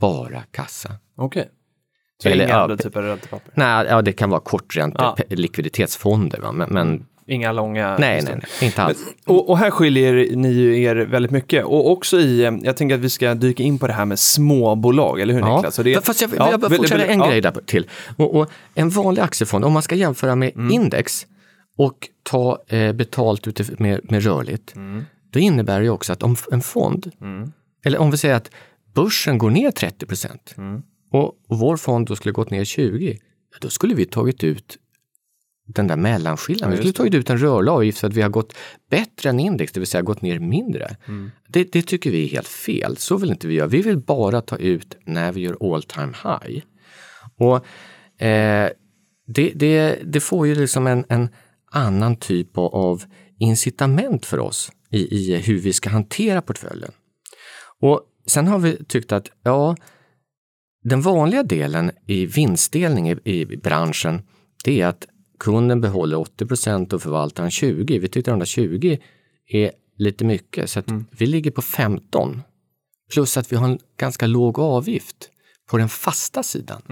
[0.00, 0.92] Bara kassa.
[1.16, 1.48] Okej.
[2.22, 3.52] Så Eller, inga ja, andra typer av räntepapper?
[3.56, 5.16] Nej, ja, det kan vara kortränte, Ja.
[5.18, 6.38] pe- likviditetsfonder.
[6.40, 6.52] Va?
[6.52, 7.96] Men, men Inga långa...
[7.98, 8.98] nej, nej, nej, inte alls.
[9.26, 11.64] Och, och här skiljer ni ju er väldigt mycket.
[11.64, 14.18] Och också i, eh, jag tänker att vi ska dyka in på det här med
[14.18, 15.78] småbolag, eller hur Niklas?
[15.78, 17.28] Och det, Fast jag, Ja, jag vill- fortsätta en ja.
[17.28, 17.86] grej där till.
[18.16, 20.70] Och, och en vanlig aktiefond, om man ska jämföra med Mm.
[20.70, 21.26] index
[21.78, 25.04] och ta eh, betalt utif- med, med rörligt, Mm.
[25.30, 27.10] då innebär det ju också att om en fond,
[27.84, 28.50] eller om vi säger att
[28.94, 30.82] börsen går ner 30 procent Mm.
[31.12, 33.18] och, och vår fond då skulle gått ner 20,
[33.52, 34.76] ja, då skulle vi tagit ut
[35.66, 36.70] den där mellanskillnaden.
[36.70, 38.56] vi skulle tagit ut en rörlig avgift för att vi har gått
[38.90, 40.96] bättre än index, det vill säga gått ner mindre.
[41.08, 41.30] Mm.
[41.48, 42.96] Det, det tycker vi är helt fel.
[42.96, 43.66] Så vill inte vi göra.
[43.66, 46.62] Vi vill bara ta ut när vi gör all time high.
[47.38, 47.56] Och
[48.26, 48.70] eh,
[49.26, 51.28] det, det, det får ju liksom en, en
[51.70, 53.02] annan typ av- av
[53.38, 56.92] incitament för oss i, i hur vi ska hantera portföljen.
[57.80, 59.76] Och sen har vi tyckt att ja,
[60.82, 64.22] den vanliga delen i vinstdelning i, i branschen,
[64.64, 65.06] det är att
[65.38, 67.98] kunden behåller 80% och förvaltaren 20.
[67.98, 68.98] Vi tyckte de där 20
[69.48, 72.42] är lite mycket, så att vi ligger på 15.
[73.12, 75.30] Plus att vi har en ganska låg avgift
[75.70, 76.82] på den fasta sidan.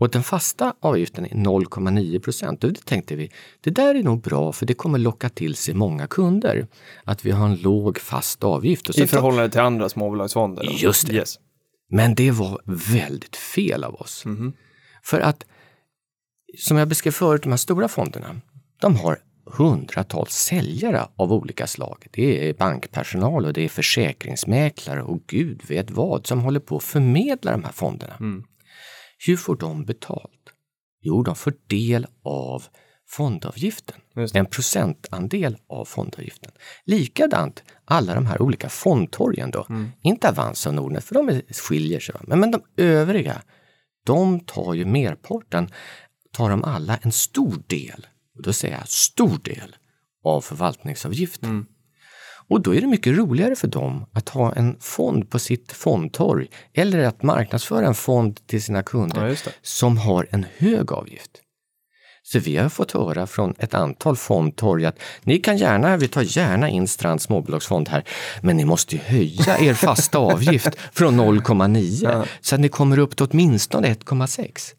[0.00, 2.60] Och den fasta avgiften är 0,9 procent.
[2.60, 6.06] Det tänkte vi, det där är nog bra för det kommer locka till sig många
[6.06, 6.66] kunder.
[7.04, 8.88] Att vi har en låg fast avgift.
[8.88, 10.68] Och I förhållande till andra småbolagsfonder?
[10.78, 11.12] Just det.
[11.12, 11.38] Yes.
[11.90, 14.24] Men det var väldigt fel av oss.
[15.02, 15.46] För att,
[16.56, 18.40] som jag beskrev förut, de här stora fonderna,
[18.80, 22.06] de har hundratals säljare av olika slag.
[22.10, 26.82] Det är bankpersonal och det är försäkringsmäklare och gud vet vad som håller på att
[26.82, 28.16] förmedla de här fonderna.
[29.26, 30.32] Hur får de betalt?
[31.02, 32.64] Jo, de får del av
[33.08, 33.96] fondavgiften.
[34.34, 36.52] En procentandel av fondavgiften.
[36.84, 39.66] Likadant alla de här olika fondtorgen då.
[40.02, 42.14] Inte Avanza och Nordnet, för de skiljer sig.
[42.20, 43.42] Men, men de övriga,
[44.06, 45.70] de tar ju merparten,
[46.32, 49.76] tar de alla en stor del, och då säger jag stor del,
[50.24, 51.66] av förvaltningsavgiften.
[52.48, 56.46] Och då är det mycket roligare för dem att ha en fond på sitt fondtorg
[56.74, 61.30] eller att marknadsföra en fond till sina kunder Ja, som har en hög avgift.
[62.22, 66.22] Så vi har fått höra från ett antal fondtorg att ni kan gärna, vi tar
[66.22, 68.04] gärna in Strands småbolagsfond här,
[68.42, 73.26] men ni måste höja er fasta avgift från 0,9 så att ni kommer upp till
[73.30, 74.74] åtminstone 1,6.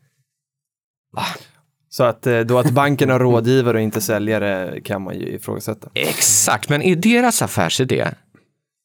[1.89, 5.89] Så att eh, då att banken har rådgivare och inte säljare kan man ju ifrågasätta.
[5.93, 8.07] Exakt, men är deras affärsidé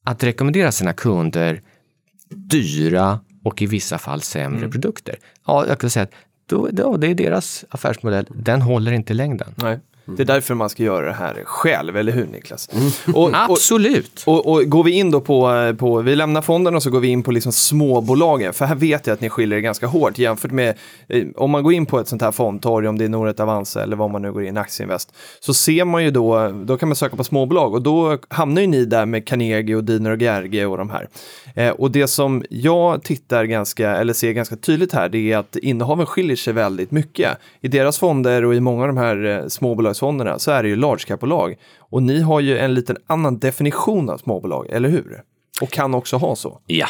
[0.04, 1.62] att rekommendera sina kunder
[2.28, 5.16] dyra och i vissa fall sämre produkter?
[5.46, 6.12] Ja, jag kan säga att
[6.46, 8.26] då, då, det är deras affärsmodell.
[8.30, 9.54] Den håller inte i längden.
[9.56, 9.78] Nej.
[10.06, 12.68] Det är därför man ska göra det här själv, eller hur Niklas?
[13.14, 14.22] Och, och, Absolut!
[14.26, 17.08] och, och går vi in då på, på, vi lämnar fonden och så går vi
[17.08, 20.50] in på liksom småbolagen, för här vet jag att ni skiljer er ganska hårt jämfört
[20.50, 23.40] med, eh, om man går in på ett sånt här fondtorg, om det är Nordnet
[23.40, 26.88] Avanza eller vad man nu går in, Aktieinvest, så ser man ju då, då kan
[26.88, 30.22] man söka på småbolag och då hamnar ju ni där med Carnegie och Diner och
[30.22, 31.08] Gerge och de här.
[31.54, 35.56] Eh, och det som jag tittar ganska, eller ser ganska tydligt här, det är att
[35.56, 37.38] innehaven skiljer sig väldigt mycket.
[37.60, 39.46] I deras fonder och i många av de här eh,
[39.94, 41.56] småbolagsfonderna så är det ju large cap-bolag.
[41.78, 45.22] Och ni har ju en liten annan definition av småbolag, eller hur?
[45.60, 46.60] Och kan också ha så.
[46.66, 46.86] Ja.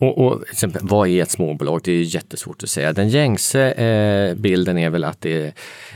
[0.00, 1.80] Och, och exempel, vad är ett småbolag?
[1.84, 2.92] Det är ju jättesvårt att säga.
[2.92, 5.52] Den gängse eh, bilden är väl att det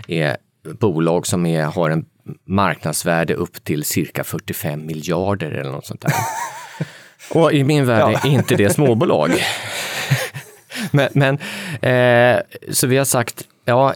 [0.06, 0.36] är
[0.80, 2.04] bolag som är, har en
[2.46, 6.12] marknadsvärde upp till cirka 45 miljarder eller något sånt där.
[7.40, 9.30] och i min värld är inte det småbolag.
[10.90, 11.38] men, men
[11.92, 13.94] eh, så vi har sagt ja,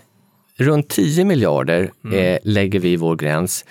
[0.56, 3.64] runt 10 miljarder eh, lägger vi i vår gräns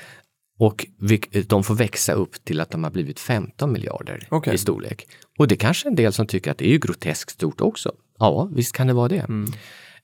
[0.60, 1.18] och vi,
[1.48, 4.54] de får växa upp till att de har blivit 15 miljarder Okej.
[4.54, 5.08] i storlek.
[5.38, 7.92] Och det är kanske en del som tycker att det är ju groteskt stort också.
[8.20, 9.26] Ja, visst kan det vara det.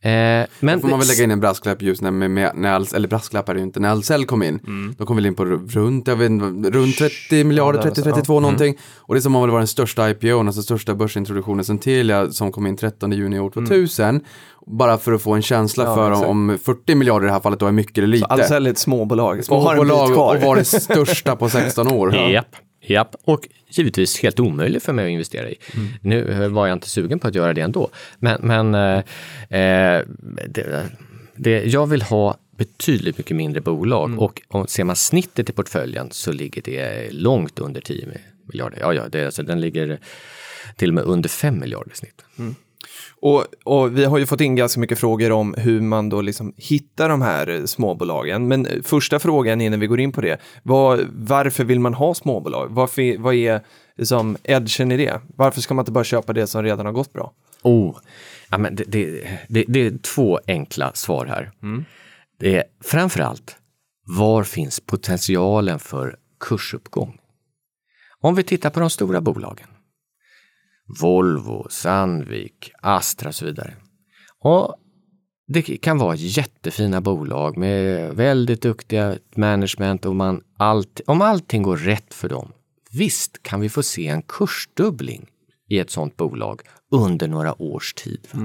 [0.04, 3.08] Eh, men Får man väl lägga in en brasklapp just när, med, när Ahlsell- eller
[3.08, 4.60] brasklapp är det ju inte, när Ahlsell kom in,
[4.98, 6.32] då kom vi in på runt, jag vet,
[6.74, 8.78] runt 30 miljarder, där, 30-32 någonting.
[8.98, 12.52] Och det som har väl varit den största IPOn, alltså största börsintroduktionen sen Telia som
[12.52, 14.22] kom in 13 juni år 2000.
[14.68, 17.40] Bara för att få en känsla Ja, för om, om 40 miljarder i det här
[17.40, 18.26] fallet då är mycket eller lite.
[18.26, 19.42] Ahlsell är ett småbolag.
[19.50, 20.36] och har en bit Småbolag kvar.
[20.36, 22.16] och var det största på 16 år.
[22.16, 22.46] Japp,
[22.82, 23.16] japp.
[23.24, 25.56] Och givetvis helt omöjligt för mig att investera i.
[25.74, 25.88] Mm.
[26.02, 27.90] Nu var jag inte sugen på att göra det ändå.
[28.20, 28.98] Men, men eh,
[29.62, 30.06] eh,
[30.48, 30.86] det,
[31.36, 34.20] det, jag vill ha betydligt mycket mindre bolag Mm.
[34.20, 38.08] och om ser man snittet i portföljen så ligger det långt under 10
[38.52, 38.78] miljarder.
[38.80, 40.00] Ja, ja, det, alltså, den ligger
[40.76, 42.22] till och med under 5 miljarder i snitt.
[43.16, 46.54] Och, och vi har ju fått in ganska mycket frågor om hur man då liksom
[46.58, 48.48] hittar de här eh, småbolagen.
[48.48, 52.14] Men eh, första frågan innan vi går in på det, vad, varför vill man ha
[52.14, 52.68] småbolag?
[52.72, 53.62] Varför, vad är
[53.98, 55.22] liksom edgen i det?
[55.36, 57.34] Varför ska man inte bara köpa det som redan har gått bra?
[57.64, 57.98] Oh,
[58.50, 61.52] ja, men det, det, det, det är två enkla svar här.
[62.40, 63.56] Det är framförallt,
[64.18, 67.18] var finns potentialen för kursuppgång?
[68.22, 69.68] Om vi tittar på de stora bolagen,
[71.00, 73.76] Volvo, Sandvik, Astra och så vidare.
[74.40, 74.76] Och
[75.48, 81.78] det kan vara jättefina bolag med väldigt duktiga management och man allt, om allting går
[81.78, 82.52] rätt för dem.
[82.92, 85.28] Visst kan vi få se en kursdubbling
[85.70, 88.28] i ett sådant bolag under några års tid.
[88.32, 88.40] va?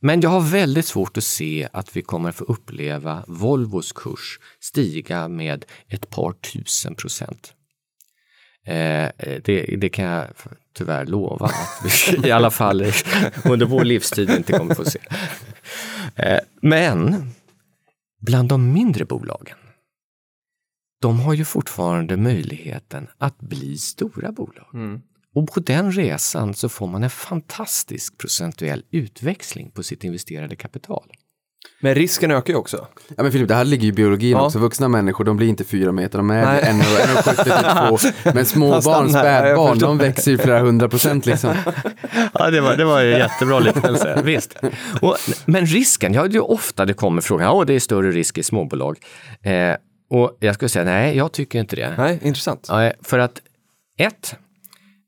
[0.00, 5.28] Men jag har väldigt svårt att se att vi kommer få uppleva Volvos kurs stiga
[5.28, 7.54] med ett par tusen procent.
[8.66, 9.10] Eh,
[9.44, 10.26] det, det kan jag
[10.72, 12.84] tyvärr lova att vi i alla fall
[13.44, 14.98] under vår livstid inte kommer få se.
[16.16, 17.30] Eh, men
[18.20, 19.58] bland de mindre bolagen,
[21.00, 24.66] de har ju fortfarande möjligheten att bli stora bolag.
[25.34, 31.12] Och på den resan så får man en fantastisk procentuell utväxling på sitt investerade kapital.
[31.80, 32.86] Men risken ökar ju också.
[33.16, 34.46] Ja men Filip, det här ligger ju i biologin Ja.
[34.46, 34.58] också.
[34.58, 36.62] Vuxna människor, de blir inte fyra meter, de är Nej.
[36.62, 37.52] en och- en och 70 till
[38.22, 38.32] två.
[38.34, 39.24] Men små Han barn, stannar.
[39.26, 41.54] Ja, jag spädbarn, de växer ju flera hundra procent liksom.
[42.34, 44.20] Ja, det var, det var en jättebra liknelse.
[44.24, 44.56] Visst.
[45.00, 48.38] Och, men risken, ja, det är ofta det kommer frågan, ja det är större risk
[48.38, 48.98] i småbolag.
[49.42, 49.76] Eh,
[50.10, 51.94] och jag skulle säga, nej, jag tycker inte det.
[51.98, 52.66] Nej, intressant.
[52.68, 53.40] Ja, för att
[53.98, 54.34] ett,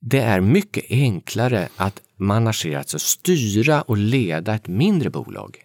[0.00, 5.56] det är mycket enklare att managera, alltså styra och leda ett mindre bolag.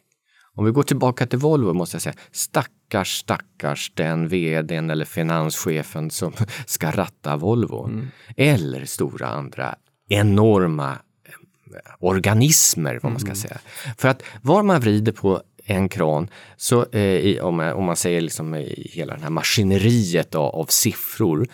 [0.59, 6.11] Om vi går tillbaka till Volvo måste jag säga, stackars, stackars den vdn eller finanschefen
[6.11, 6.33] som
[6.65, 7.89] ska ratta Volvo.
[8.37, 9.75] Eller stora andra
[10.09, 10.91] enorma
[11.27, 13.57] eh, organismer, vad man ska säga.
[13.97, 17.95] För att var man vrider på en kran, så, eh, i, om, man- om man
[17.95, 21.47] säger liksom i hela det här maskineriet av, av siffror,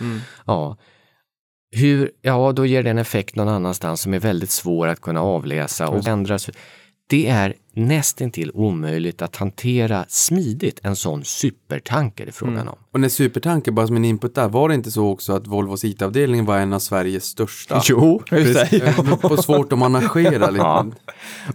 [0.45, 0.77] ja,
[1.71, 5.21] hur, ja, då ger det en effekt någon annanstans som är väldigt svår att kunna
[5.21, 6.49] avläsa och ändras.
[7.09, 12.77] Det är nästintill omöjligt att hantera smidigt en sån supertanker det är frågan om.
[12.91, 15.83] Och när supertanker, bara som en input där, var det inte så också att Volvos
[15.83, 17.81] IT-avdelning var en av Sveriges största?
[17.89, 18.95] Jo, Precis.
[19.21, 20.95] På svårt att managera liksom.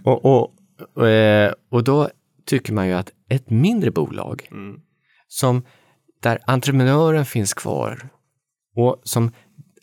[0.03, 0.51] Och, och,
[0.95, 2.09] och, eh, och då
[2.45, 4.49] tycker man ju att ett mindre bolag
[5.27, 5.63] som
[6.21, 8.09] där entreprenören finns kvar
[8.75, 9.31] och som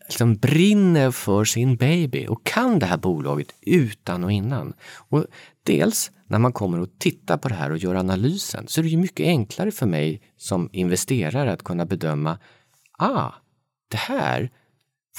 [0.09, 4.73] liksom brinner för sin baby och kan det här bolaget utan och innan.
[5.09, 5.27] Och
[5.63, 8.89] dels när man kommer och tittar på det här och gör analysen så är det
[8.89, 12.39] ju mycket enklare för mig som investerare att kunna bedöma,
[12.99, 13.33] ah,
[13.91, 14.51] det här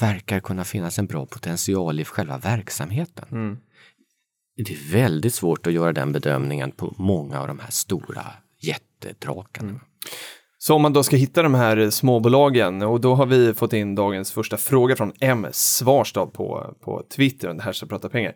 [0.00, 3.26] verkar kunna finnas en bra potential i själva verksamheten.
[4.56, 8.26] Det är väldigt svårt att göra den bedömningen på många av de här stora
[8.58, 9.80] jättedrakarna.
[10.62, 13.94] Så om man då ska hitta de här småbolagen och då har vi fått in
[13.94, 18.34] dagens första fråga från M Svarstad på, på Twitter under hashtag prata pengar.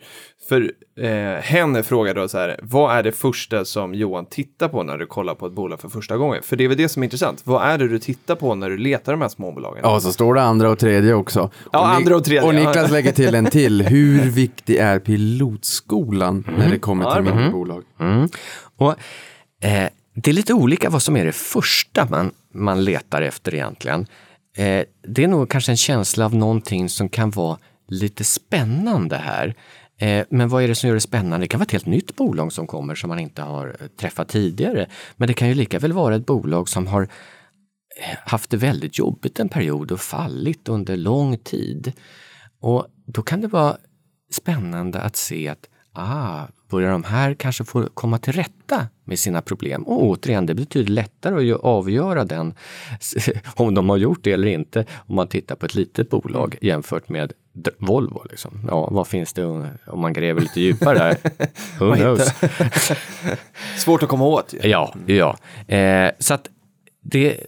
[0.49, 4.83] För eh, henne frågar då så här, vad är det första som Johan tittar på
[4.83, 6.43] när du kollar på ett bolag för första gången?
[6.43, 7.43] För det är väl det som är intressant.
[7.45, 9.81] Vad är det du tittar på när du letar de här småbolagen?
[9.83, 11.51] Ja, så står det andra och tredje också.
[11.73, 12.55] Ja, och Ni- andra och tredje, Och.
[12.55, 13.83] Niklas lägger till en till.
[13.89, 17.83] Hur viktig är pilotskolan när det kommer till mindre bolag?
[18.01, 18.29] Mm.
[18.77, 18.95] Och,
[19.65, 24.07] eh, det är lite olika vad som är det första man, man letar efter egentligen.
[24.57, 29.55] Eh, det är nog kanske en känsla av någonting som kan vara lite spännande här.
[29.99, 31.45] Eh, men vad är det som gör det spännande?
[31.45, 34.29] Det kan vara ett helt nytt bolag som kommer som man inte har eh, träffat
[34.29, 34.87] tidigare.
[35.17, 38.99] Men det kan ju lika väl vara ett bolag som har eh, haft det väldigt
[38.99, 41.93] jobbigt en period och fallit under lång tid.
[42.61, 43.77] Och då kan det vara
[44.33, 49.43] spännande att se att ah, börjar de här kanske få komma till rätta med sina
[49.43, 49.83] problem?
[49.83, 52.55] Och återigen, det betyder lättare att ju avgöra den,
[53.57, 57.09] om de har gjort det eller inte, om man tittar på ett litet bolag jämfört
[57.09, 57.33] med
[57.79, 58.27] Volvo.
[58.31, 58.61] Liksom.
[58.69, 59.45] Ja, vad finns det
[59.87, 61.17] om man gräver lite djupare där?
[61.79, 62.33] Who knows?
[63.77, 64.69] Svårt att komma åt ju.
[64.69, 65.37] Ja, ja.
[65.75, 66.49] Eh, så att
[67.03, 67.41] det,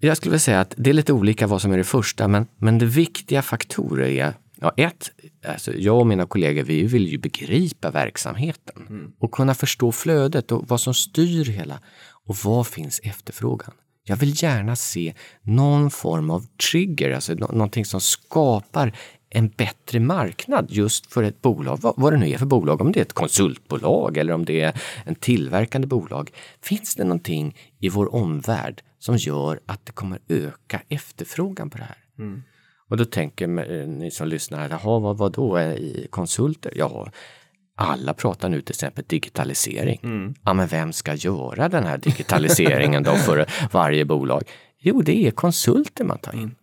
[0.00, 2.46] jag skulle vilja säga att det är lite olika vad som är det första, men,
[2.56, 5.10] men det viktiga faktorer är, ja ett,
[5.44, 10.68] alltså jag och mina kollegor, vi vill ju begripa verksamheten och kunna förstå flödet och
[10.68, 11.80] vad som styr hela
[12.26, 13.72] och vad finns efterfrågan.
[14.04, 18.96] Jag vill gärna se någon form av trigger, alltså nå- någonting som skapar
[19.30, 22.92] en bättre marknad just för ett bolag, vad, vad det nu är för bolag, om
[22.92, 26.30] det är ett konsultbolag eller om det är en tillverkande bolag.
[26.62, 31.84] Finns det någonting i vår omvärld som gör att det kommer öka efterfrågan på det
[31.84, 31.96] här?
[32.92, 36.72] Och då tänker eh, ni som lyssnar, jaha, vad, vad då i konsulter?
[36.76, 37.08] Ja,
[37.76, 40.00] alla pratar nu till exempel digitalisering.
[40.44, 44.42] Ja, men vem ska göra den här digitaliseringen då för varje bolag?
[44.78, 46.54] Jo, det är konsulter man tar in.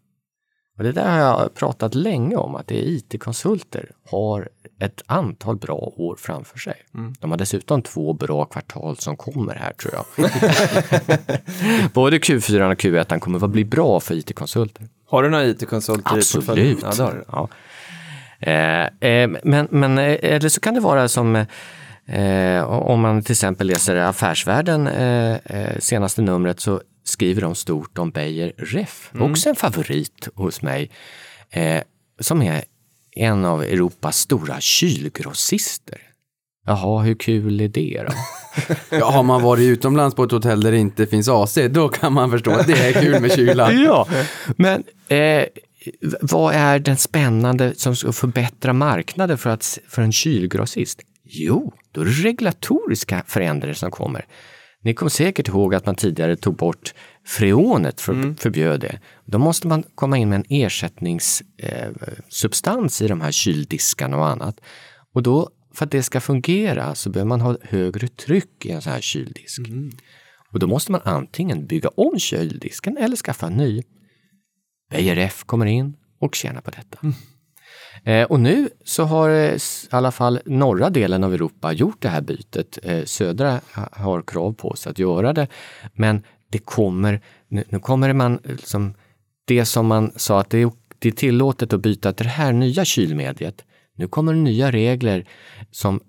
[0.78, 5.58] Och det där har jag pratat länge om, att det är IT-konsulter har ett antal
[5.58, 6.76] bra år framför sig.
[7.20, 10.06] De har dessutom två bra kvartal som kommer här tror jag.
[11.94, 14.88] Både Q4 och Q1 kommer att bli bra för IT-konsulter.
[15.10, 16.17] Har du några IT-konsulter?
[16.17, 16.80] Absolut.
[16.82, 17.26] Ja, har.
[17.28, 17.50] Ja.
[18.39, 21.36] Eh, eh, men, men eh, eller så kan det vara som
[22.06, 25.38] eh, om man till exempel läser Affärsvärlden eh,
[25.80, 30.91] senaste numret så skriver de stort om Beijer Ref, också en favorit hos mig,
[32.19, 32.63] som är
[33.15, 36.02] en av Europas stora kylgrossister.
[36.70, 38.14] Jaha, hur kul är det då?
[38.90, 42.14] Ja, har man varit utomlands på ett hotell där det inte finns AC, då kan
[42.14, 43.74] man förstå att det är kul med kyla.
[43.86, 44.08] Ja,
[44.58, 45.44] men eh,
[46.22, 51.02] vad är den spännande som ska förbättra marknaden för, att, för en kylgrossist?
[51.24, 54.26] Jo, då är det regulatoriska förändringar som kommer.
[54.84, 56.94] Ni kommer säkert ihåg att man tidigare tog bort
[57.26, 59.00] freonet, för, förbjöd det.
[59.26, 64.60] Då måste man komma in med en ersättningssubstans eh, i de här kyldiskarna och annat.
[65.14, 68.82] Och då, för att det ska fungera så behöver man ha högre tryck i en
[68.82, 69.60] sån här kyldisk.
[70.52, 73.82] Och då måste man antingen bygga om kyldisken eller skaffa en ny.
[74.92, 76.98] Beijer kommer in och tjänar på detta.
[78.04, 82.10] Eh, och nu så har eh, i alla fall norra delen av Europa gjort det
[82.10, 82.80] här bytet.
[82.84, 85.48] Eh, södra ha- har krav på sig att göra det.
[85.94, 88.94] Men det kommer, nu, nu kommer man eh, som
[89.46, 92.54] det som man sa att det är, det är tillåtet att byta till det här
[92.54, 93.66] nya kylmediet.
[94.00, 95.28] Nu kommer det nya regler
[95.72, 96.00] som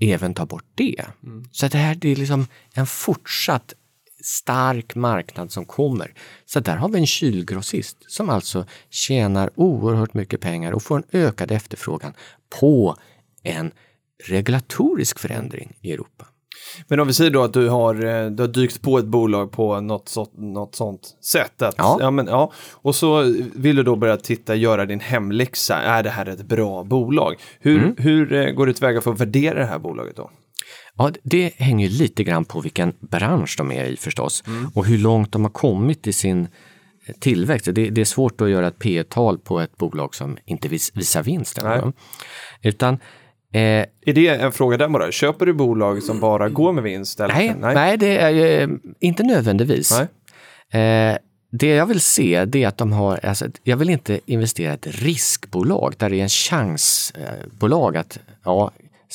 [0.00, 1.04] även tar bort det.
[1.50, 3.74] Så det här det är liksom en fortsatt
[4.22, 6.14] stark marknad som kommer.
[6.44, 11.04] Så där har vi en kylgrossist som alltså tjänar oerhört mycket pengar och får en
[11.12, 12.14] ökad efterfrågan
[12.60, 12.96] på
[13.42, 13.72] en
[14.26, 16.26] regulatorisk förändring i Europa.
[16.88, 19.52] Men om vi säger då att du har, eh, du har dykt på ett bolag
[19.52, 21.62] på något, så, något sånt sätt.
[21.62, 22.10] Att, Ja.
[22.10, 22.52] men, ja.
[22.72, 23.22] Och så
[23.54, 25.76] vill du då börja titta, göra din hemläxa.
[25.76, 27.34] Är det här ett bra bolag?
[27.60, 27.94] Hur, Mm.
[27.98, 30.30] hur eh, går du tillväga för att värdera det här bolaget då?
[30.96, 35.32] Ja, det hänger lite grann på vilken bransch de är i förstås och hur långt
[35.32, 36.48] de har kommit i sin
[37.06, 37.68] eh, tillväxt.
[37.72, 40.90] Det, det är svårt att göra ett P tal på ett bolag som inte vis,
[40.94, 41.58] visar vinst.
[42.62, 42.98] Utan
[43.54, 45.12] eh, Är det en fråga där bara?
[45.12, 47.20] Köper du bolag som bara går med vinst?
[47.20, 47.34] Eller?
[47.34, 47.96] nej, nej.
[47.96, 50.00] det är ju inte nödvändigtvis.
[50.72, 51.10] Nej.
[51.10, 51.18] Eh,
[51.58, 54.74] det jag vill se det är att de har, alltså, jag vill inte investera i
[54.74, 58.72] ett riskbolag där det är en chansbolag att ja,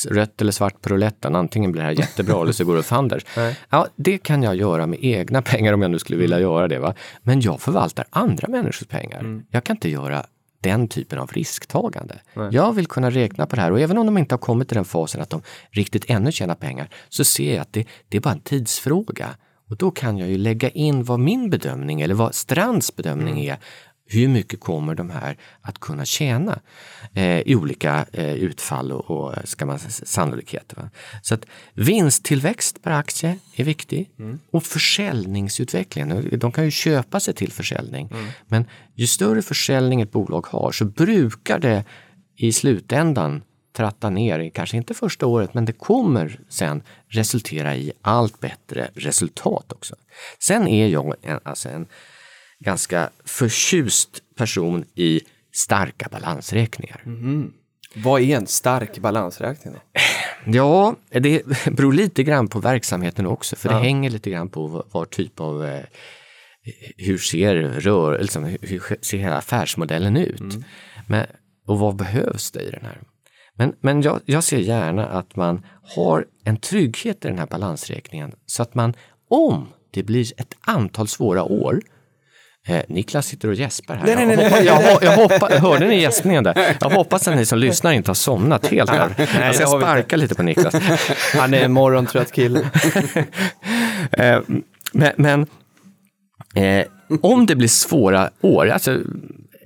[0.09, 3.25] rött eller svart på rouletten, antingen blir det här jättebra eller så går det fanders.
[3.37, 3.59] Nej.
[3.69, 6.79] Ja, det kan jag göra med egna pengar om jag nu skulle vilja göra det.
[6.79, 6.93] Va?
[7.21, 9.41] Men jag förvaltar andra människors pengar.
[9.51, 10.25] Jag kan inte göra
[10.61, 12.19] den typen av risktagande.
[12.51, 14.75] Jag vill kunna räkna på det här och även om de inte har kommit till
[14.75, 15.41] den fasen att de
[15.71, 19.29] riktigt ännu tjänar pengar så ser jag att det, det är bara en tidsfråga.
[19.69, 23.57] Och då kan jag ju lägga in vad min bedömning eller vad Strands bedömning är.
[24.11, 26.59] Hur mycket kommer de här att kunna tjäna
[27.13, 30.75] eh, i olika eh, utfall och, och ska man, sannolikheter.
[30.75, 30.89] Va?
[31.21, 34.09] Så att vinsttillväxt per aktie är viktig
[34.51, 36.39] och försäljningsutvecklingen.
[36.39, 38.09] De kan ju köpa sig till försäljning.
[38.47, 41.83] Men ju större försäljning ett bolag har så brukar det
[42.35, 43.41] i slutändan
[43.73, 49.71] tratta ner, kanske inte första året, men det kommer sen resultera i allt bättre resultat
[49.71, 49.95] också.
[50.39, 51.87] Sen är jag en, alltså en
[52.59, 55.21] ganska förtjust person i
[55.53, 57.01] starka balansräkningar.
[57.95, 59.73] Vad är en stark balansräkning?
[59.73, 59.79] Då?
[60.45, 65.09] Ja, det beror lite grann på verksamheten också, för det hänger lite grann på vad,
[65.09, 65.83] typ av eh,
[66.97, 70.41] hur ser rör, liksom, hur, ser hela affärsmodellen ut?
[71.07, 71.25] Men,
[71.67, 73.01] och vad behövs det i den här?
[73.55, 78.31] Men, men jag, jag ser gärna att man har en trygghet i den här balansräkningen
[78.45, 78.93] så att man,
[79.29, 81.81] om det blir ett antal svåra år,
[82.69, 84.15] Eh, Niklas sitter och gäspar här.
[84.15, 86.77] Nej, nej, nej, jag, hoppa, jag, ho- jag hoppa, hörde ni gäspningen där?
[86.81, 89.13] Jag hoppas att ni som lyssnar inte har somnat helt här.
[89.41, 90.75] Jag ska sparka lite på Niklas.
[91.33, 92.69] Han är en morgontrött kille.
[94.11, 94.39] Eh,
[94.93, 95.45] men men
[96.55, 96.85] eh,
[97.21, 98.91] om det blir svåra år, alltså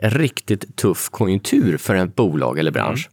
[0.02, 3.10] en riktigt tuff konjunktur för en bolag eller bransch.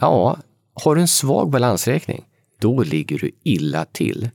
[0.00, 0.38] Ja,
[0.84, 2.24] har du en svag balansräkning,
[2.60, 4.30] då ligger du illa till.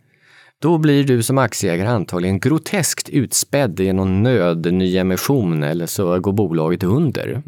[0.59, 6.83] Då blir du som aktieägare antagligen groteskt utspädd i någon nödnyemission eller så går bolaget
[6.83, 7.41] under.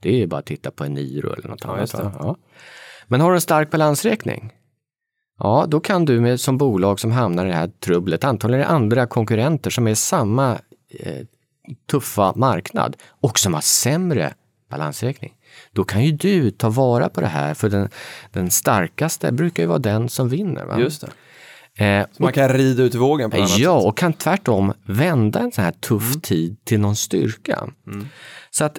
[0.00, 1.90] Det är bara att titta på Eniro eller något annat.
[1.92, 2.02] det.
[2.02, 2.12] va?
[2.18, 2.36] Ja.
[3.06, 4.52] Men har du en stark balansräkning,
[5.38, 9.06] Ja, då kan du med, som bolag som hamnar i det här trubblet, antagligen andra
[9.06, 10.58] konkurrenter som är samma
[10.90, 11.26] eh,
[11.90, 14.34] tuffa marknad och som har sämre
[14.70, 15.34] balansräkning.
[15.72, 17.88] Då kan ju du ta vara på det här, för den,
[18.32, 20.64] den starkaste brukar ju vara den som vinner.
[20.64, 20.80] Va?
[20.80, 21.10] Just det.
[21.78, 23.86] Eh, Så man kan rida ut vågen på annat Ja, sätt.
[23.86, 26.20] och kan tvärtom vända en sån här tuff Mm.
[26.20, 27.68] tid till någon styrka.
[28.50, 28.78] Så att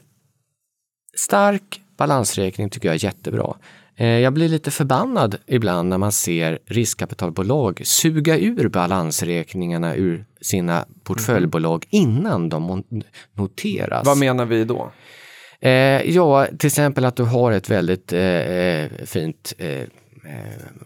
[1.17, 3.55] stark balansräkning tycker jag är jättebra.
[3.95, 10.85] Eh, Jag blir lite förbannad ibland när man ser riskkapitalbolag suga ur balansräkningarna ur sina
[11.03, 12.83] portföljbolag innan de
[13.33, 14.05] noteras.
[14.05, 14.91] Vad menar vi då?
[15.61, 15.71] Eh,
[16.11, 19.81] ja, till exempel att du har ett väldigt eh, eh, fint eh,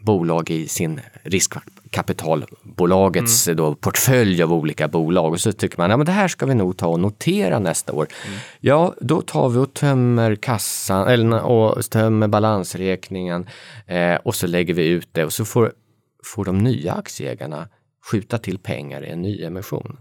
[0.01, 6.05] bolag i sin riskkapitalbolagets då, portfölj av olika bolag och så tycker man ja, men
[6.05, 8.07] det här ska vi nog ta och notera nästa år.
[8.59, 13.47] Ja, då tar vi och tömmer kassan eller, och tömmer balansräkningen
[13.85, 15.73] eh, och så lägger vi ut det och så får,
[16.25, 17.67] får de nya aktieägarna
[18.11, 19.97] skjuta till pengar i en ny emission.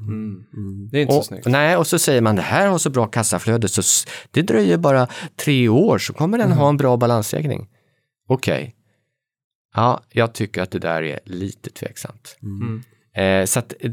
[0.90, 1.46] Det är inte Och, så snyggt.
[1.46, 5.06] nej, och så säger man det här har så bra kassaflöde så det dröjer bara
[5.36, 7.68] tre år så kommer den ha en bra balansräkning.
[8.28, 8.75] Okej.
[9.76, 12.36] Ja, jag tycker att det där är lite tveksamt.
[13.16, 13.88] Eh, så att det...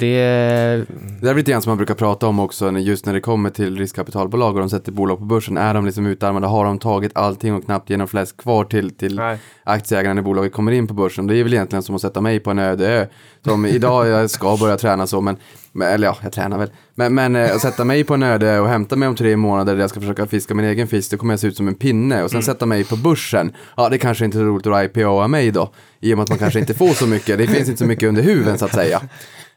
[1.22, 3.50] Det är lite grann som man brukar prata om också, när- just när det kommer
[3.50, 5.58] till riskkapitalbolag och de sätter bolag på börsen.
[5.58, 6.48] Är de liksom utarmade?
[6.48, 9.38] Har de tagit allting och knappt genom flest kvar till, till Nej.
[9.64, 11.28] aktieägarna när bolaget kommer in på börsen?
[11.28, 13.06] Det är väl egentligen som att sätta mig på en öde ö.
[13.44, 15.38] Som idag, jag ska börja träna så, men,
[15.84, 16.70] eller ja, jag tränar väl.
[16.96, 19.74] Men, men eh, att sätta mig på en öde och hämta mig om tre månader
[19.74, 21.76] där jag ska försöka fiska min egen fisk, det kommer jag se ut som en
[21.76, 22.24] pinne.
[22.24, 25.28] Och sen sätta mig på börsen, ja det kanske inte är så roligt att IPOa
[25.28, 25.74] mig då.
[26.00, 28.10] I och med att man kanske inte får så mycket, det finns inte så mycket
[28.10, 29.02] under huven så att säga.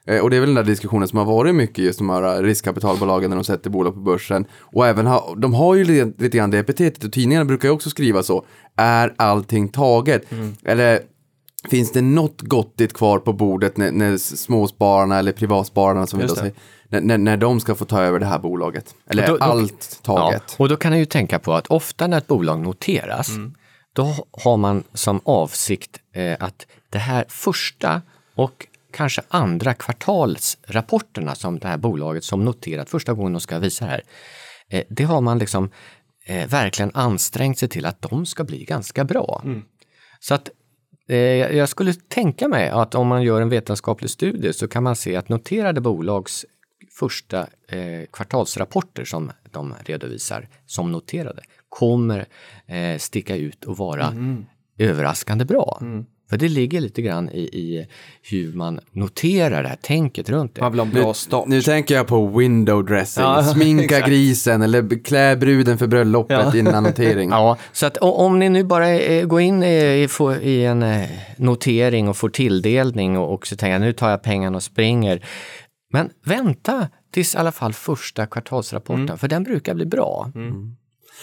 [0.07, 2.43] Eh, Och det är väl den där diskussionen som har varit mycket just de här
[2.43, 4.45] riskkapitalbolagen när de sätter bolag på börsen.
[4.61, 7.75] Och även ha, de har ju lite, lite grann det epitetet och tidningarna brukar ju
[7.75, 8.45] också skriva så.
[8.77, 10.23] Är allting taget?
[10.65, 11.01] Eller
[11.71, 16.29] finns det något gottigt kvar på bordet när, när småspararna eller privatspararna som vi då
[16.29, 16.53] Just det.
[16.91, 18.95] säger, när, när, de ska få ta över det här bolaget?
[19.11, 20.55] Eller då- allt Ja, taget?
[20.59, 23.29] och då kan jag ju tänka på att ofta när ett bolag noteras,
[23.93, 28.03] då har man som avsikt eh, att det här första
[28.35, 33.85] och kanske andra kvartalsrapporterna som det här bolaget som noterat första gången de ska visa
[33.85, 34.03] här,
[34.71, 35.71] eh, det har man liksom
[36.27, 39.43] eh, verkligen ansträngt sig till att de ska bli ganska bra.
[40.21, 40.51] Så att
[41.57, 45.17] jag skulle tänka mig att om man gör en vetenskaplig studie så kan man se
[45.17, 46.47] att noterade bolags
[46.99, 52.27] första eh, kvartalsrapporter som de redovisar som noterade kommer
[52.67, 54.15] eh, sticka ut och vara
[54.79, 55.79] överraskande bra.
[56.31, 57.87] För det ligger lite grann i, i
[58.23, 60.61] hur man noterar det här tänket runt det.
[60.61, 61.47] Man vill ha en bra start.
[61.49, 64.07] Nu tänker jag på window dressing, Ja, sminka exakt.
[64.07, 67.31] grisen eller klä bruden för bröllopet innan notering.
[67.37, 70.09] Ja, så att om ni nu bara eh, går in i, i,
[70.43, 74.57] i en eh, notering och får tilldelning och, och så tänker nu tar jag pengarna
[74.57, 75.25] och springer.
[75.93, 80.31] Men vänta tills i alla fall första kvartalsrapporten, för den brukar bli bra.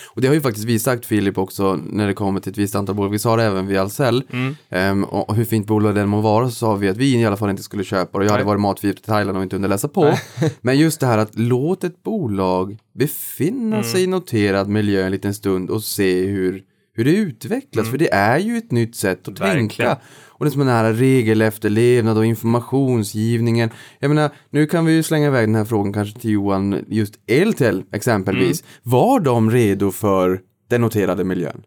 [0.05, 2.75] Och det har ju faktiskt vi sagt Filip också när det kommer till ett visst
[2.75, 3.09] antal bolag.
[3.09, 4.23] Vi sa det även vid Ahlsell.
[4.69, 7.37] Ehm, och hur fint bolag den må vara så sa vi att vi i alla
[7.37, 8.25] fall inte skulle köpa det.
[8.25, 10.13] Jag hade varit matförgiftad till Thailand och inte hunnit läsa på.
[10.61, 15.33] Men just det här att låt ett bolag befinna sig i noterad miljö en liten
[15.33, 16.63] stund och se hur,
[16.95, 17.89] hur det utvecklas.
[17.89, 19.69] För det är ju ett nytt sätt att Verkligen.
[19.69, 19.97] tänka.
[20.43, 23.69] Och det som är nära regelefterlevnad och informationsgivningen.
[23.99, 27.13] Jag menar, nu kan vi ju slänga iväg den här frågan kanske till Johan, just
[27.27, 28.63] Eltel exempelvis.
[28.83, 30.39] Var de redo för
[30.69, 31.63] den noterade miljön?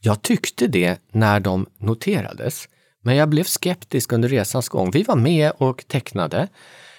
[0.00, 2.68] Jag tyckte det när de noterades,
[3.04, 4.90] men jag blev skeptisk under resans gång.
[4.90, 6.48] Vi var med och tecknade.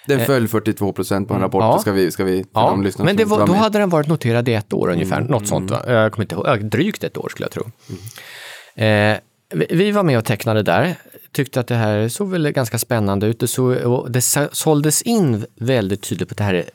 [0.08, 1.80] Den föll 42 procent på en rapport, ja.
[1.80, 2.38] ska vi, ska vi,
[2.84, 5.48] lyssnare men det var, var då hade den varit noterad i ett år ungefär, något
[5.48, 5.72] sånt.
[5.72, 5.84] Va?
[5.88, 7.64] Jag kommer inte ihåg, ja, drygt ett år skulle jag tro.
[8.84, 9.18] Eh,
[9.54, 10.96] vi, var med och tecknade där,
[11.32, 13.40] tyckte att det här såg väl ganska spännande ut.
[13.40, 14.22] Det, såg, det
[14.52, 16.66] såldes in väldigt tydligt på det här är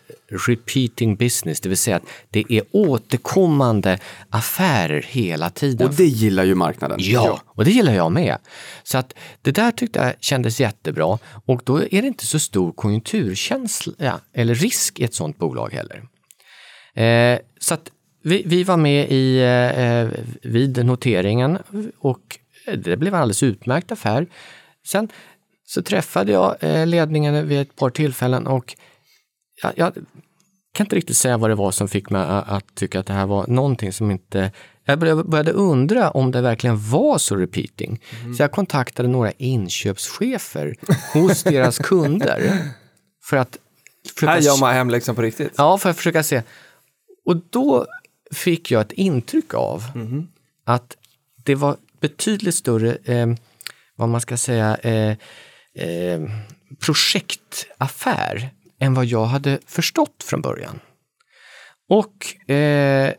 [0.49, 3.99] repeating business, det vill säga att det är återkommande
[4.31, 5.89] affärer hela tiden.
[5.89, 6.99] Och det gillar ju marknaden.
[7.01, 8.39] Ja, och det gillar jag med.
[8.83, 12.73] Så att det där tyckte jag kändes jättebra och då är det inte så stor
[12.73, 16.03] konjunkturkänsla eller risk i ett sådant bolag heller.
[16.95, 17.91] Eh, så att
[18.23, 21.59] vi, vi var med i, eh, vid noteringen
[21.99, 22.39] och
[22.75, 24.27] det blev en alldeles utmärkt affär.
[24.87, 25.09] Sen
[25.67, 28.77] så träffade jag eh, ledningen vid ett par tillfällen och
[29.63, 29.93] jag, jag
[30.73, 33.13] kan inte riktigt säga vad det var som fick mig att, att tycka att det
[33.13, 34.53] här var någonting som inte...
[34.85, 38.03] Jag började, undra om det verkligen var så repeating.
[38.37, 40.77] Så jag kontaktade några inköpschefer
[41.13, 42.59] hos deras kunder
[43.25, 43.59] för att
[44.15, 45.53] försöka Här gör man hemläxan på riktigt.
[45.57, 46.43] Ja, för att försöka se.
[47.25, 47.87] Och då
[48.33, 49.83] fick jag ett intryck av
[50.65, 50.97] att
[51.45, 53.27] det var betydligt större, eh,
[53.97, 55.11] vad man ska säga, eh,
[55.79, 56.21] eh,
[56.81, 60.81] projektaffär än vad jag hade förstått från början.
[61.89, 63.13] Och eh,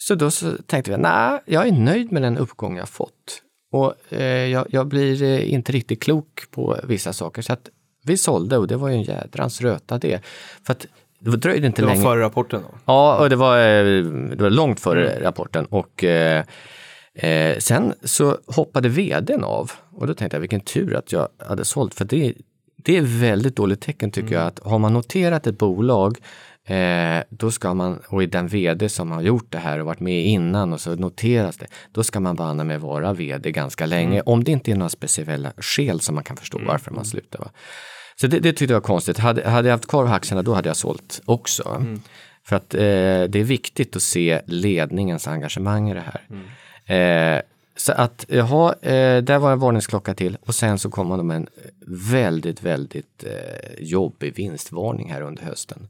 [0.00, 3.42] så då så tänkte jag, nej, jag är nöjd med den uppgång jag fått.
[3.72, 7.42] Och eh, jag, jag blir eh, inte riktigt klok på vissa saker.
[7.42, 7.68] Så att
[8.04, 10.20] vi sålde och det var ju en jädrans röta det.
[10.66, 10.86] För att
[11.20, 12.04] det dröjde inte Det var länge.
[12.04, 12.78] före rapporten då.
[12.84, 14.02] Ja, och det var, eh,
[14.36, 15.64] det var långt före rapporten.
[15.66, 16.44] Och eh,
[17.14, 19.70] eh, sen så hoppade vdn av.
[19.90, 21.94] Och då tänkte jag, vilken tur att jag hade sålt.
[21.94, 22.34] För det,
[22.76, 24.46] det är väldigt dåligt tecken tycker jag.
[24.46, 26.18] Att har man noterat ett bolag
[26.64, 30.00] Eh, då ska man, och är den vd som har gjort det här och varit
[30.00, 34.20] med innan och så noteras det, då ska man banne med vara vd ganska länge,
[34.20, 37.38] om det inte är några speciella skäl som man kan förstå varför man slutar.
[37.38, 37.50] Va?
[38.16, 39.18] Så det, det tyckte jag var konstigt.
[39.18, 41.86] Hade, hade jag haft kvar aktierna då hade jag sålt också.
[42.44, 46.26] För att eh, det är viktigt att se ledningens engagemang i det här.
[46.86, 47.40] Eh,
[47.76, 51.36] så att, jaha, eh, där var en varningsklocka till och sen så kom man med
[51.36, 51.48] en
[52.10, 55.88] väldigt, väldigt eh, jobbig vinstvarning här under hösten.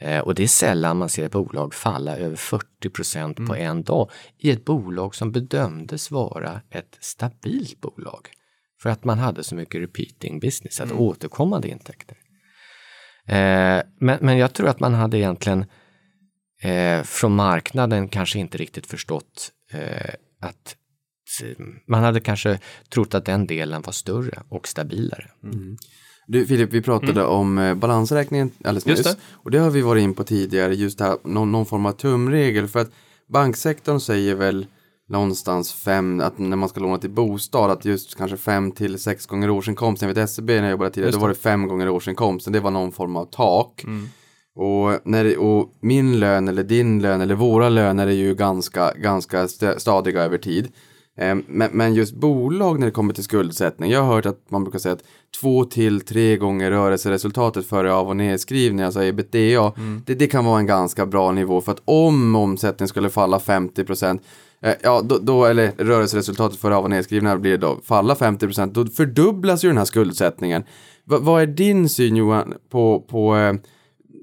[0.00, 3.82] Eh, och det är sällan man ser ett bolag falla över 40 procent på en
[3.82, 8.28] dag i ett bolag som bedömdes vara ett stabilt bolag.
[8.82, 12.16] För att man hade så mycket repeating business, att återkommande intäkter.
[13.26, 15.64] Eh, men, men jag tror att man hade egentligen
[16.62, 20.76] eh, från marknaden kanske inte riktigt förstått eh, att
[21.86, 22.58] man hade kanske
[22.88, 25.30] trott att den delen var större och stabilare.
[26.26, 29.16] Du Filip, vi pratade om eh, balansräkningen alldeles Just nyss.
[29.16, 29.22] det.
[29.32, 31.92] Och det har vi varit in på tidigare, just det här, någon, någon form av
[31.92, 32.68] tumregel.
[32.68, 32.90] För att
[33.28, 34.66] banksektorn säger väl
[35.08, 39.26] någonstans fem, att när man ska låna till bostad, att just kanske fem till sex
[39.26, 40.08] gånger årsinkomsten.
[40.08, 42.52] Jag vet SEB när jag jobbade tidigare, då var det fem gånger årsinkomsten.
[42.52, 43.84] Det var någon form av tak.
[44.56, 49.42] Och, när och min lön eller din lön eller våra löner är ju ganska, ganska
[49.42, 50.68] st- stadiga över tid.
[51.18, 53.90] Eh, Men, men just bolag när det kommer till skuldsättning.
[53.90, 55.04] Jag har hört att man brukar säga att
[55.40, 59.72] två till tre gånger rörelseresultatet före av och nedskrivning, alltså ebitda.
[60.06, 63.84] Det, det kan vara en ganska bra nivå för att om omsättningen skulle falla 50
[63.84, 64.22] procent
[64.82, 68.86] Ja, då, då, eller rörelseresultatet före av och nedskrivningar blir då falla 50 procent, då
[68.86, 70.62] fördubblas ju den här skuldsättningen.
[71.04, 73.54] Va, vad är din syn Johan på, på eh,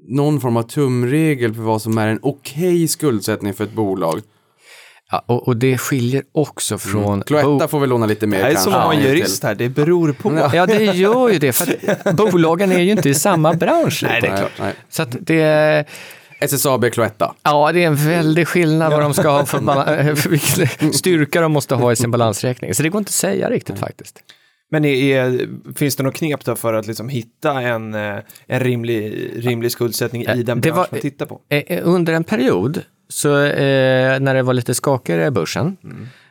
[0.08, 4.20] någon form av tumregel för vad som är en okej skuldsättning för ett bolag?
[5.10, 7.22] Ja, och, och det skiljer också från...
[7.22, 9.68] Cloetta får väl låna lite mer Det är som att vara en jurist här, det
[9.68, 10.50] beror på.
[10.54, 14.04] Ja, det gör ju det, för att bolagen är ju inte i samma bransch.
[14.06, 14.52] Nej, det är klart.
[14.58, 14.74] Nej.
[14.88, 15.86] Så att det,
[16.40, 17.34] SSAB Cloetta.
[17.42, 21.52] ja, det är en väldig skillnad vad de ska ha för, för vilken styrka de
[21.52, 22.74] måste ha i sin balansräkning.
[22.74, 24.18] Så det går inte att säga riktigt faktiskt.
[24.72, 28.60] Men är, är, finns det något knep då för att liksom hitta en, eh, en
[28.60, 31.40] rimlig, rimlig skuldsättning i den det bransch var- man tittar på?
[31.48, 35.76] Eh, eh, Under en period, så, eh, när det var lite skakigare i börsen,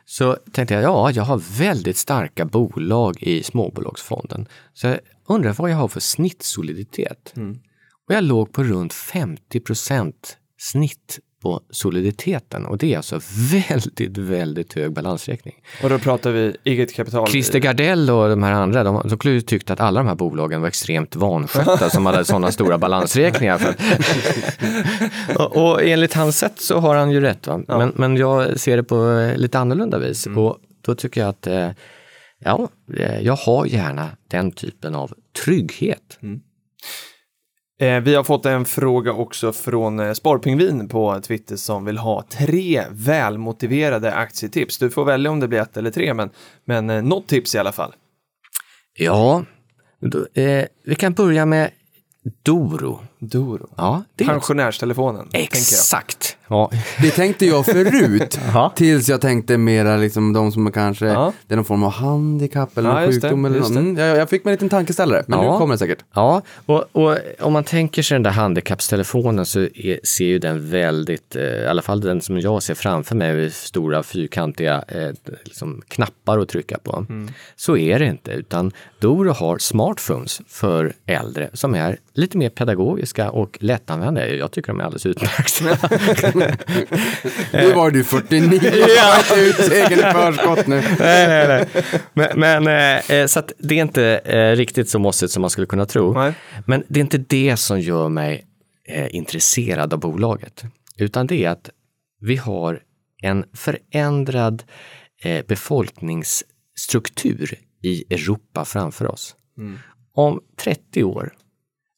[0.04, 4.46] så tänkte jag, ja, jag har väldigt starka bolag i småbolagsfonden.
[4.74, 7.34] Så jag undrar vad jag har för snittsoliditet.
[8.08, 13.20] Och jag låg på runt 50 procent snitt på soliditeten och det är alltså
[13.52, 15.54] väldigt, väldigt hög balansräkning.
[15.82, 17.26] Och då pratar vi eget kapital.
[17.28, 20.14] Christer Gardell och de här andra, de, de skulle ju tyckt att alla de här
[20.14, 23.52] bolagen var extremt vanskötta som hade sådana stora balansräkningar.
[25.36, 27.46] Och, och enligt hans sätt så har han ju rätt.
[27.46, 27.60] Va?
[27.68, 31.46] Men, men jag ser det på eh, lite annorlunda vis och då tycker jag att
[31.46, 31.70] eh,
[32.38, 35.12] ja, eh, jag har gärna den typen av
[35.44, 36.18] trygghet.
[36.20, 36.28] Eh,
[37.82, 42.24] Eh, vi har fått en fråga också från eh, Sparpingvin på Twitter som vill ha
[42.28, 44.78] tre välmotiverade aktietips.
[44.78, 46.30] Du får välja om det blir ett eller tre, men,
[46.64, 47.92] men eh, något tips i alla fall.
[48.98, 49.44] Ja,
[50.00, 51.70] då, eh, vi kan börja med
[52.42, 53.68] Doro, Doro.
[53.76, 55.28] Ja, det är Pensionärstelefonen.
[55.32, 56.36] Exakt.
[56.48, 56.70] Ja.
[57.02, 58.38] Det tänkte jag förut,
[58.74, 61.32] tills jag tänkte mera liksom de som kanske, Ja.
[61.46, 63.70] det är någon form av handikapp eller Ja, just det, sjukdom eller något.
[63.70, 65.52] Mm, jag, jag fick mig en liten tankeställare, men Ja.
[65.52, 65.98] nu kommer det säkert.
[66.14, 70.70] Ja, och, och om man tänker sig den där handikappstelefonen så är, ser ju den
[70.70, 75.10] väldigt, eh, i alla fall den som jag ser framför mig, med stora fyrkantiga eh,
[75.44, 77.06] liksom knappar att trycka på.
[77.56, 83.11] Så är det inte, utan Doro har smartphones för äldre som är lite mer pedagogiska
[83.18, 84.28] och lättanvända.
[84.28, 85.88] Jag tycker de är alldeles utmärkta.
[87.52, 88.60] Nu var du 49,
[88.96, 90.82] jag inte ut segern i förskott nu.
[90.98, 91.68] nej, nej, nej.
[92.12, 92.66] Men, men
[93.08, 96.12] eh, så det är inte eh, riktigt så mossigt som man skulle kunna tro.
[96.12, 96.34] Nej.
[96.66, 98.46] Men det är inte det som gör mig
[98.88, 100.62] eh, intresserad av bolaget,
[100.96, 101.70] utan det är att
[102.20, 102.80] vi har
[103.22, 104.62] en förändrad
[105.48, 109.36] befolkningsstruktur i Europa framför oss.
[110.14, 111.32] Om 30 år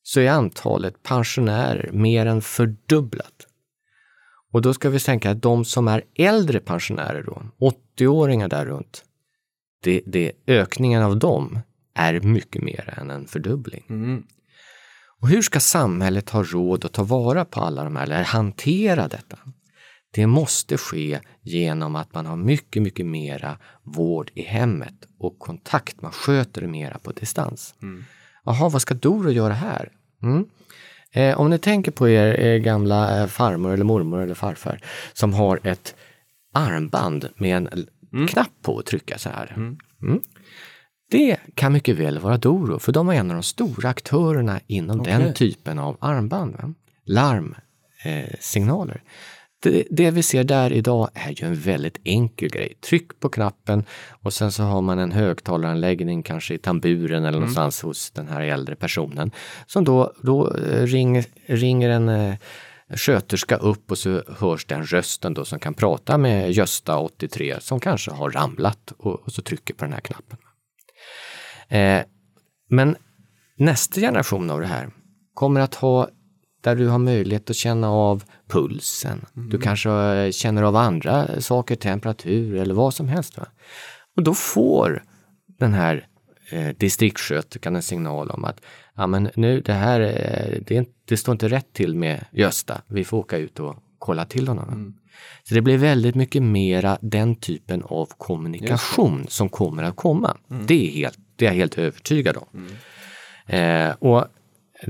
[0.07, 3.46] så är antalet pensionärer mer än fördubblat.
[4.52, 7.42] Och då ska vi tänka att de som är äldre pensionärer då,
[7.98, 9.05] 80-åringar där runt,
[9.82, 11.59] det, det, ökningen av dem
[11.94, 13.84] är mycket mer än en fördubbling.
[15.20, 19.09] Och hur ska samhället ha råd att ta vara på alla de här, eller hantera
[19.09, 19.38] detta?
[20.11, 26.02] Det måste ske genom att man har mycket, mycket mera vård i hemmet och kontakt.
[26.02, 27.74] Man sköter det mera på distans.
[28.45, 29.88] Jaha, vad ska Doro göra här?
[30.22, 30.45] Mm.
[31.12, 34.80] Eh, om ni tänker på er, er gamla eh, farmor eller mormor eller farfar
[35.12, 35.95] som har ett
[36.55, 37.88] armband med en l-
[38.28, 39.53] knapp på att trycka så här.
[40.03, 40.20] Mm.
[41.11, 45.03] Det kan mycket väl vara Doro, för de är en av de stora aktörerna inom
[45.03, 46.57] den typen av armband.
[46.62, 46.74] Va?
[48.05, 48.95] Larmsignaler.
[48.95, 49.01] Eh.
[49.71, 52.75] Det, det vi ser där idag är ju en väldigt enkel grej.
[52.81, 57.83] Tryck på knappen och sen så har man en högtalaranläggning kanske i tamburen eller någonstans
[57.83, 59.31] hos den här äldre personen
[59.67, 62.35] som då, då eh, ring, ringer en eh,
[62.89, 67.81] sköterska upp och så hörs den rösten då som kan prata med Gösta, 83, som
[67.81, 70.39] kanske har ramlat och, och så trycker på den här knappen.
[71.69, 72.03] Eh,
[72.69, 72.97] men
[73.57, 74.91] nästa generation av det här
[75.35, 76.09] kommer att ha
[76.65, 79.25] där du har möjlighet att känna av pulsen.
[79.33, 83.37] Du kanske eh, känner av andra saker, temperatur eller vad som helst.
[83.39, 83.47] Va?
[84.17, 85.03] Och då får
[85.59, 86.07] den här
[86.51, 88.61] eh, distriktssköterskan en signal om att
[88.97, 92.81] ja, men nu, det här eh, det, inte- det står inte rätt till med Gösta,
[92.87, 94.95] vi får åka ut och kolla till honom.
[95.49, 100.37] Så det blir väldigt mycket mera den typen av kommunikation som kommer att komma.
[100.67, 102.69] Det, är helt, det är jag helt övertygad om.
[103.47, 104.27] Eh, och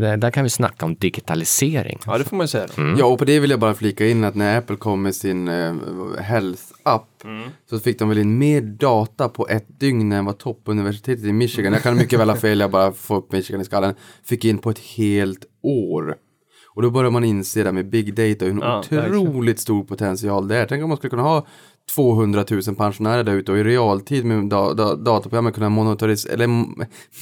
[0.01, 1.99] där där kan vi snacka om digitalisering.
[2.07, 2.67] Ja, det får man ju säga.
[2.77, 2.95] Då.
[2.99, 5.49] Ja, och på det vill jag bara flika in att när Apple kom med sin
[5.49, 5.75] eh,
[6.19, 7.07] Health-app
[7.71, 11.73] så fick de väl in mer data på ett dygn än vad toppuniversitetet i Michigan,
[11.73, 14.59] jag kan mycket väl ha fel, jag bara får upp Michigan i skallen, fick in
[14.59, 16.17] på ett helt år.
[16.75, 20.49] Och då börjar man inse det med big data, hur en Ja, otroligt stor potential
[20.49, 20.67] det är.
[20.67, 21.47] Tänk om man skulle kunna ha
[21.95, 26.49] 200 000 pensionärer där ute och i realtid med da, da, dataprogram kunna monetarisera, eller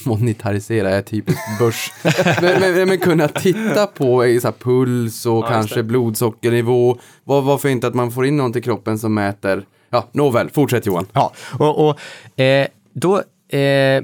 [0.05, 1.91] monetarisera är typiskt börs,
[2.41, 6.97] men, men, men kunna titta på så här puls och just kanske blodsockernivå.
[7.23, 10.85] Var, varför inte att man får in något i kroppen som mäter, ja, nåväl, fortsätt
[10.85, 11.05] Johan.
[11.13, 13.17] Ja, och, och eh, då
[13.57, 14.03] eh,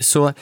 [0.00, 0.32] så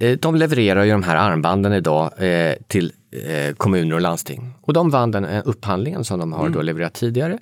[0.00, 4.54] eh, de levererar ju de här armbanden idag eh, till eh, kommuner och landsting.
[4.62, 7.38] Och de vann den eh, upphandlingen som de har då levererat tidigare.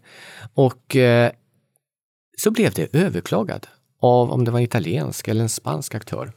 [0.54, 1.32] Och eh,
[2.38, 3.66] så blev det överklagad
[4.00, 6.32] av om det var en italiensk eller en spansk aktör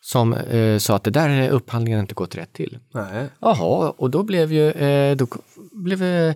[0.00, 2.78] som eh, sa att det där är upphandlingen inte gått rätt till.
[2.94, 3.26] Nej.
[3.40, 5.26] Jaha, och då blev ju eh, då
[5.72, 6.34] blev eh,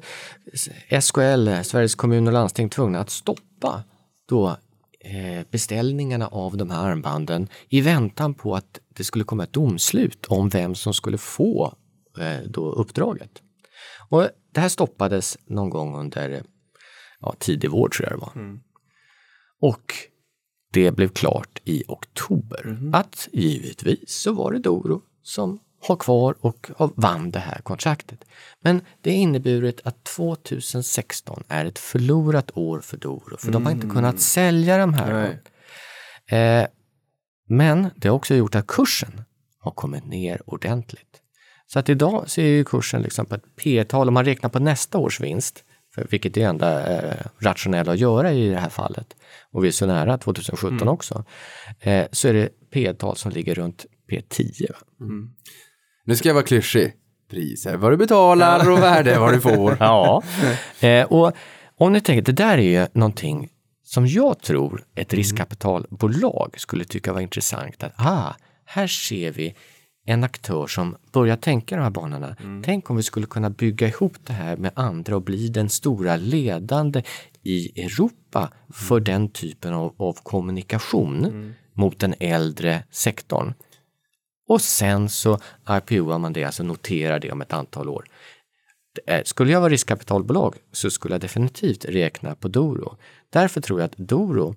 [1.00, 3.82] SKL, Sveriges kommun och landsting, tvungna att stoppa
[4.28, 4.56] då
[5.00, 10.26] eh, beställningarna av de här armbanden i väntan på att det skulle komma ett domslut
[10.26, 11.72] om vem som skulle få eh,
[12.46, 13.42] då uppdraget.
[14.08, 16.42] Och det här stoppades någon gång under eh,
[17.20, 18.58] ja, tidig vår tror jag det var.
[19.60, 19.94] Och
[20.72, 26.70] det blev klart i oktober att givetvis så var det Doro som har kvar och
[26.96, 28.24] vann det här kontraktet.
[28.60, 33.72] Men det har inneburit att 2016 är ett förlorat år för Doro, för de har
[33.72, 35.38] inte kunnat sälja de här.
[36.26, 36.66] Eh,
[37.48, 39.22] men det har också gjort att kursen
[39.58, 41.20] har kommit ner ordentligt.
[41.66, 44.58] Så att idag så är ju kursen liksom på ett P-tal, om man räknar på
[44.58, 48.68] nästa års vinst, för vilket är det enda eh, rationella att göra i det här
[48.68, 49.16] fallet,
[49.52, 51.24] och vi är så nära 2017 också,
[51.80, 54.72] eh, så är det P-tal som ligger runt P10.
[54.72, 54.78] Va?
[56.04, 56.92] Nu ska jag vara klyschig.
[57.30, 59.76] Pris är vad du betalar och värde är vad du får.
[59.80, 60.22] Ja,
[60.80, 61.32] eh, och
[61.78, 63.48] om ni tänker, det där är ju någonting
[63.84, 67.82] som jag tror ett riskkapitalbolag skulle tycka var intressant.
[67.82, 68.34] Att ah,
[68.64, 69.54] här ser vi
[70.06, 72.36] en aktör som börjar tänka de här banorna.
[72.64, 76.16] Tänk om vi skulle kunna bygga ihop det här med andra och bli den stora
[76.16, 77.02] ledande
[77.42, 83.54] i Europa för den typen av, av kommunikation mot den äldre sektorn.
[84.48, 85.38] Och sen så
[85.70, 88.04] IPOar man det, alltså noterar det om ett antal år.
[89.06, 92.96] Eh, Skulle jag vara riskkapitalbolag så skulle jag definitivt räkna på Doro.
[93.30, 94.54] Därför tror jag att Doro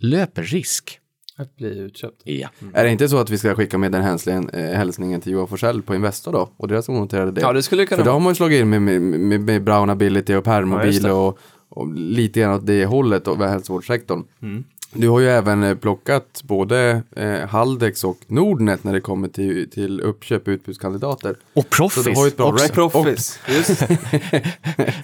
[0.00, 1.00] löper risk.
[1.36, 2.22] Att bli utköpt.
[2.24, 2.48] Ja.
[2.74, 5.48] Är det inte så att vi ska skicka med den hälsningen, eh, hälsningen till Johan
[5.48, 6.48] Forsell på Investor då?
[6.56, 7.42] Och deras onoterade del?
[7.42, 8.12] Ja, det skulle kunna För vara.
[8.12, 11.12] har man ju slagit in med, med, med, med Brown Ability och Ja, permobil det.
[11.12, 14.22] och, och lite grann åt det hållet och hälsovårdssektorn.
[14.42, 14.64] Mm.
[14.96, 19.70] Du har ju även eh, plockat både eh, Haldex och Nordnet när det kommer till,
[19.70, 21.34] till uppköp utbudskandidater.
[21.54, 22.04] Och Så Proffice.
[22.04, 23.38] du har ju ett bra också.
[23.48, 23.82] Just.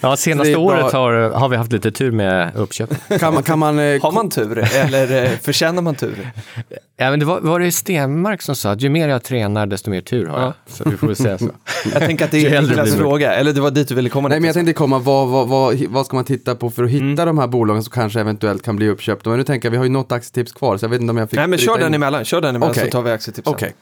[0.00, 2.90] Ja, senaste året har, har vi haft lite tur med uppköp.
[3.20, 6.30] Kan man, kan man, eh, Har man tur eller eh, förtjänar man tur?
[6.96, 9.90] ja, men det var, var det Stenmark som sa att ju mer jag tränar desto
[9.90, 10.48] mer tur har jag.
[10.48, 10.52] Ja.
[10.66, 11.50] Så vi får väl säga så.
[11.92, 14.28] Jag tänker att det är Niklas fråga, eller det var dit du ville komma.
[14.28, 16.90] Nej men jag tänkte komma, vad, vad, vad, vad ska man titta på för att
[16.90, 17.16] hitta Mm.
[17.26, 19.30] de här bolagen som kanske eventuellt kan bli uppköpta?
[19.30, 21.16] Men nu tänker jag, vi har ju något aktietips kvar så jag vet inte om
[21.16, 21.94] jag fick Nej men kör den in.
[21.94, 22.84] emellan, kör den emellan Okej.
[22.84, 23.54] så tar vi aktietipsen.
[23.54, 23.74] Okej.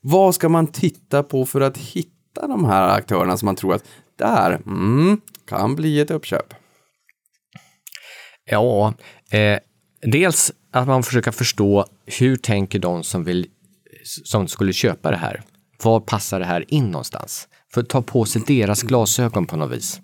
[0.00, 3.84] Vad ska man titta på för att hitta de här aktörerna som man tror att
[4.18, 6.54] där mm, kan bli ett uppköp?
[8.44, 8.94] Ja,
[9.30, 9.58] eh,
[10.02, 13.46] dels att man försöker förstå hur tänker de som, vill,
[14.24, 15.42] som skulle köpa det här?
[15.82, 17.48] Var passar det här in någonstans?
[17.74, 20.00] För att ta på sig deras glasögon på något vis.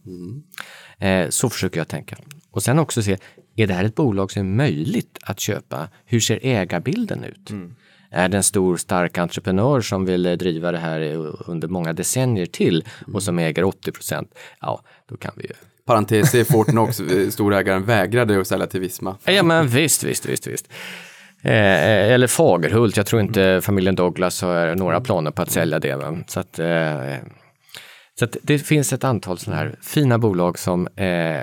[0.99, 2.17] Eh, så försöker jag tänka.
[2.51, 3.19] Och sen också se,
[3.59, 5.89] är det här ett bolag som är möjligt att köpa?
[6.05, 7.51] Hur ser ägarbilden ut?
[8.11, 11.93] Är det en stor stark entreprenör som vill eh, driva det här eh, under många
[11.93, 14.35] decennier till och som äger 80 procent?
[14.61, 15.53] Ja, då kan vi ju
[15.87, 17.01] Parentes är Fortnox,
[17.31, 19.17] storägaren, vägrade att sälja till Visma.
[19.25, 20.69] Ja men visst, visst, visst, visst.
[21.43, 25.97] Eh, eller Fagerhult, jag tror inte familjen Douglas har några planer på att sälja det.
[25.97, 26.19] Va?
[26.27, 27.15] Så, att, eh,
[28.19, 31.43] så att det finns ett antal sådana här fina bolag som eh,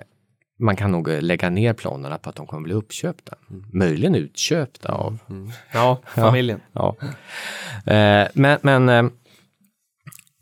[0.60, 3.36] man kan nog lägga ner planerna på att de kommer bli uppköpta.
[3.74, 5.18] Möjligen utköpta av.
[5.74, 6.60] Ja, familjen.
[6.74, 6.96] Ja.
[7.86, 8.90] Eh, men men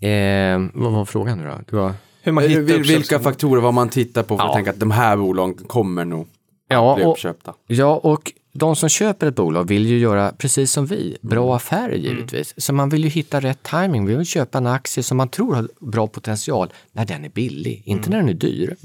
[0.01, 1.59] eh, eh, vad var frågan nu då?
[1.69, 4.49] Det var, Hur man Eh, hittar vil- Vilka faktorer vad man tittar på för att
[4.49, 4.53] Ja.
[4.55, 6.27] tänka att de här bolagen kommer nog
[6.67, 7.53] ja, bli och, uppköpta?
[7.67, 11.95] Ja, och de som köper ett bolag vill ju göra precis som vi, bra affärer
[11.95, 12.53] givetvis.
[12.57, 14.05] Så man vill ju hitta rätt timing.
[14.05, 17.81] Vi vill köpa en aktie som man tror har bra potential när den är billig,
[17.85, 18.75] inte när den är dyr.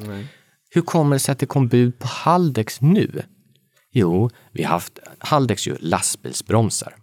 [0.71, 3.23] Hur kommer det sig att det kom bud på Haldex nu?
[3.91, 6.97] Jo, vi har haft Haldex ju lastbilsbromsar.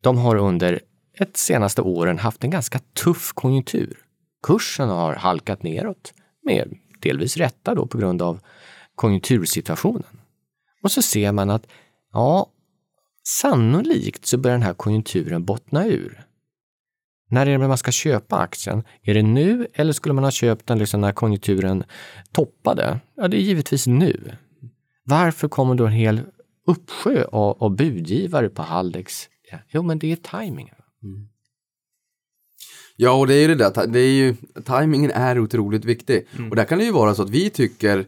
[0.00, 0.80] De har under
[1.18, 3.98] ett senaste åren haft en ganska tuff konjunktur.
[4.42, 8.40] Kursen har halkat neråt, med delvis rätta då på grund av
[8.94, 10.20] konjunktursituationen.
[10.82, 11.66] Och så ser man att
[12.12, 12.46] ja,
[13.40, 16.26] sannolikt så börjar den här konjunkturen bottna ur.
[17.32, 18.82] När är det man ska köpa aktien?
[19.02, 21.84] Är det nu eller skulle man ha köpt den liksom när konjunkturen
[22.32, 23.00] toppade?
[23.16, 24.32] Ja, det är givetvis nu.
[25.04, 26.20] Varför kommer då en hel
[26.66, 29.28] uppsjö av, av budgivare på Haldex?
[29.50, 30.74] Ja, jo, men det är tajmingen.
[31.02, 31.28] Mm.
[32.96, 34.34] Ja, och det är ju det där, det är ju,
[34.64, 36.26] tajmingen är otroligt viktig.
[36.36, 36.50] Mm.
[36.50, 38.04] Och där kan det ju vara så att vi tycker, eh,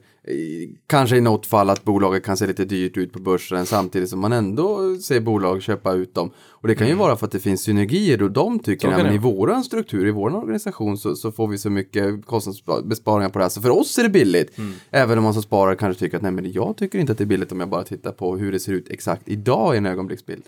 [0.87, 4.21] kanske i något fall att bolaget kan se lite dyrt ut på börsen samtidigt som
[4.21, 6.31] man ändå ser bolag köpa ut dem.
[6.37, 9.07] Och det kan ju vara för att det finns synergier och de tycker, Mm.
[9.07, 13.39] Men i våran struktur, i vår organisation så, så får vi så mycket kostnadsbesparingar på
[13.39, 13.51] det här.
[13.51, 14.59] Så för oss är det billigt.
[14.59, 14.75] Mm.
[14.91, 17.25] Även om man som sparare kanske tycker att nej men jag tycker inte att det
[17.25, 19.87] är billigt om jag bara tittar på hur det ser ut exakt idag i en
[19.87, 20.43] ögonblicksbild.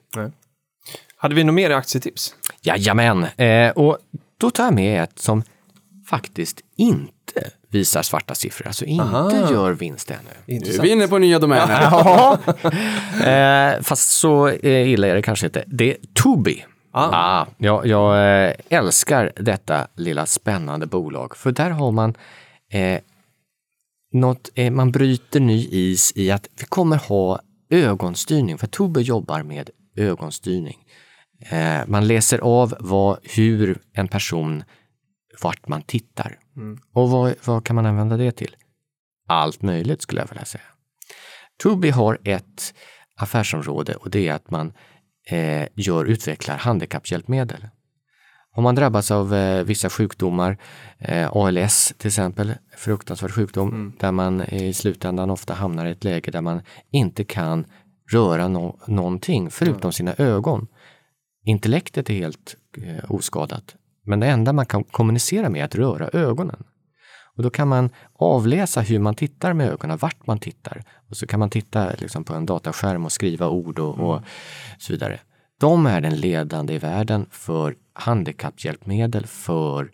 [1.16, 2.34] Hade vi något mer aktietips?
[2.62, 3.98] Jajamän, eh, och
[4.38, 5.42] då tar jag med ett som
[6.06, 9.50] faktiskt inte visar svarta siffror, alltså inte Aha.
[9.52, 10.60] gör vinst ännu.
[10.60, 11.80] Nu är vi inne på nya domäner.
[11.90, 12.38] Ja,
[13.24, 15.64] eh, fast så eh, illa är det kanske inte.
[15.66, 16.64] Det är Tubi.
[16.98, 17.46] Ah.
[17.58, 22.14] jag, jag eh, älskar detta lilla spännande bolag, för där har man
[22.72, 23.00] eh,
[24.12, 29.42] något, eh, man bryter ny is i att vi kommer ha ögonstyrning, för Tubi jobbar
[29.42, 30.85] med ögonstyrning.
[31.40, 34.64] Eh, man läser av vad, hur en person,
[35.42, 36.38] vart man tittar.
[36.92, 38.56] Och vad, vad kan man använda det till?
[39.28, 40.64] Allt möjligt skulle jag vilja säga.
[41.62, 42.74] Tubi har ett
[43.16, 44.72] affärsområde och det är att man
[45.30, 47.68] eh, gör, utvecklar handikapphjälpmedel.
[48.56, 50.58] Om man drabbas av eh, vissa sjukdomar,
[50.98, 56.30] eh, ALS till exempel, fruktansvärd sjukdom, där man i slutändan ofta hamnar i ett läge
[56.30, 57.66] där man inte kan
[58.12, 60.66] röra no- någonting förutom sina ögon.
[61.46, 63.74] Intellektet är helt eh, oskadat,
[64.04, 66.64] men det enda man kan kommunicera med är att röra ögonen.
[67.36, 70.82] Och då kan man avläsa hur man tittar med ögonen, vart man tittar.
[71.10, 74.22] Och så kan man titta liksom, på en dataskärm och skriva ord och, och
[74.78, 75.20] så vidare.
[75.60, 79.90] De är den ledande i världen för handikapphjälpmedel för,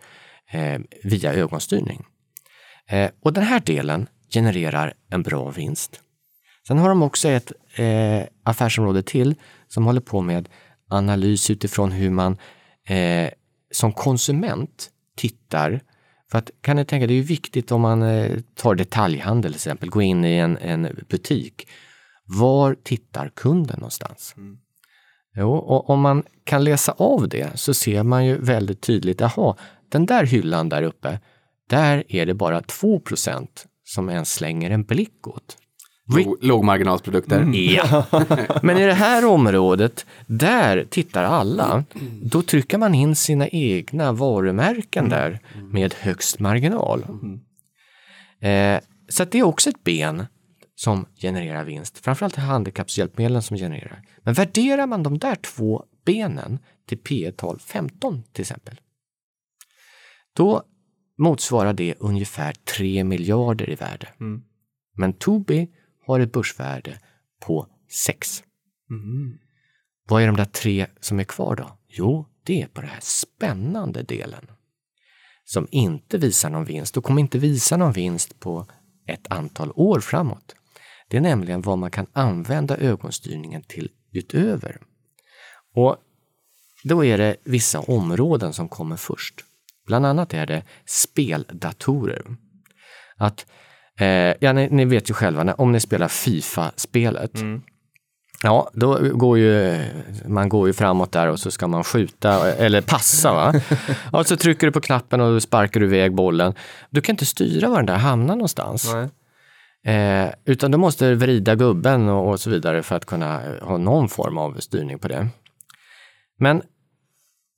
[0.50, 2.04] eh, via ögonstyrning.
[2.88, 6.00] Eh, och den här delen genererar en bra vinst.
[6.66, 9.34] Sen har de också ett eh, affärsområde till
[9.68, 10.48] som håller på med
[10.92, 12.36] analys utifrån hur man
[12.86, 13.30] eh,
[13.70, 15.80] som konsument tittar.
[16.30, 19.58] För att kan ni tänka, det är ju viktigt om man eh, tar detaljhandel till
[19.58, 21.68] exempel, går in i en, en butik.
[22.24, 24.34] Var tittar kunden någonstans?
[25.36, 29.56] Jo, och om man kan läsa av det så ser man ju väldigt tydligt, jaha,
[29.88, 31.20] den där hyllan där uppe,
[31.68, 33.46] där är det bara 2%
[33.84, 35.56] som ens slänger en blick åt.
[36.16, 37.50] Låg, lågmarginalsprodukter.
[37.54, 38.04] Ja.
[38.62, 41.84] Men i det här området, där tittar alla.
[42.22, 45.40] Då trycker man in sina egna varumärken där
[45.70, 47.06] med högst marginal.
[48.40, 50.26] Eh, så det är också ett ben
[50.74, 51.98] som genererar vinst.
[51.98, 54.02] Framförallt handikappshjälpmedlen som genererar.
[54.22, 56.58] Men värderar man de där två benen
[56.88, 58.80] till P tal 15 till exempel.
[60.36, 60.62] Då
[61.18, 64.08] motsvarar det ungefär 3 miljarder i värde.
[64.96, 65.68] Men Tobii
[66.06, 66.98] har ett börsvärde
[67.40, 68.42] på 6.
[70.08, 71.78] Vad är de där tre som är kvar då?
[71.88, 74.46] Jo, det är på den här spännande delen
[75.44, 78.66] som inte visar någon vinst och kommer inte visa någon vinst på
[79.06, 80.54] ett antal år framåt.
[81.08, 84.80] Det är nämligen vad man kan använda ögonstyrningen till utöver.
[85.74, 85.96] Och
[86.84, 89.44] då är det vissa områden som kommer först.
[89.86, 92.36] Bland annat är det speldatorer.
[93.16, 93.46] Att,
[94.00, 97.32] eh, ja, ni, ni vet ju själva, när, om ni spelar Fifa-spelet,
[98.44, 99.80] Ja, då går ju,
[100.26, 103.32] man går ju framåt där och så ska man skjuta eller passa.
[103.32, 103.54] Va?
[104.12, 106.54] Och så trycker du på knappen och då sparkar du iväg bollen.
[106.90, 108.94] Du kan inte styra var den där hamnar någonstans.
[109.84, 114.08] Eh, utan du måste vrida gubben och, och så vidare för att kunna ha någon
[114.08, 115.28] form av styrning på det.
[116.38, 116.62] Men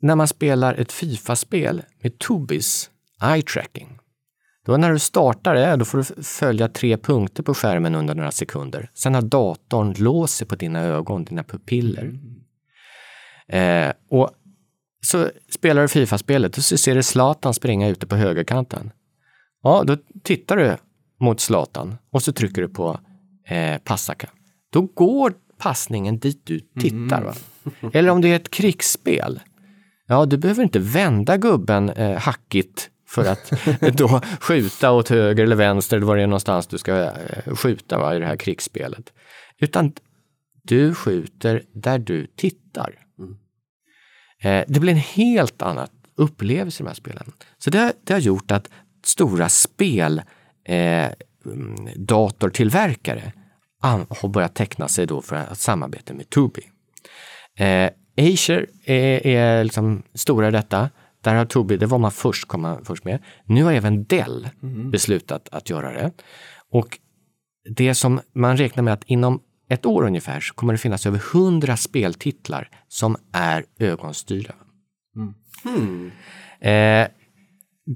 [0.03, 2.91] när man spelar ett Fifa-spel med Tobis
[3.23, 3.99] eye tracking,
[4.65, 8.31] då när du startar det, då får du följa tre punkter på skärmen under några
[8.31, 8.91] sekunder.
[8.95, 12.19] Sen har datorn sig på dina ögon, dina pupiller.
[13.49, 14.31] Eh, och
[15.01, 18.91] så spelar du Fifa-spelet och så ser du Zlatan springa ute på högerkanten.
[19.63, 20.77] Ja, då tittar du
[21.21, 23.01] mot Zlatan och så trycker du på
[23.47, 24.31] eh, passaka.
[24.71, 27.23] Då går passningen dit du tittar.
[27.23, 27.35] Va?
[27.93, 29.41] Eller om det är ett krigsspel.
[30.07, 33.53] Ja, du behöver inte vända gubben eh, hackigt för att
[33.97, 37.99] då skjuta åt höger eller vänster eller var det är någonstans du ska eh, skjuta
[37.99, 39.13] va, i det här krigsspelet.
[39.59, 39.93] Utan
[40.63, 42.95] du skjuter där du tittar.
[44.43, 47.33] Eh, det blir en helt annan upplevelse i de här spelen.
[47.59, 48.71] Så det, det har gjort att
[49.05, 50.23] stora spel
[50.65, 51.09] eh,
[51.47, 53.33] mm, datortillverkare
[53.81, 56.63] har börjat teckna sig då för att samarbeta med Tubi.
[57.59, 60.91] Eh, Acer är, är liksom stora i detta.
[61.25, 63.23] Där har Tobii, det var man först, kom man först med.
[63.45, 64.49] Nu har även Dell
[64.91, 66.13] beslutat att göra det.
[66.71, 66.99] Och
[67.77, 71.23] det som man räknar med att inom ett år ungefär så kommer det finnas över
[71.35, 74.55] 100 speltitlar som är ögonstyrda.
[76.61, 77.09] Eh,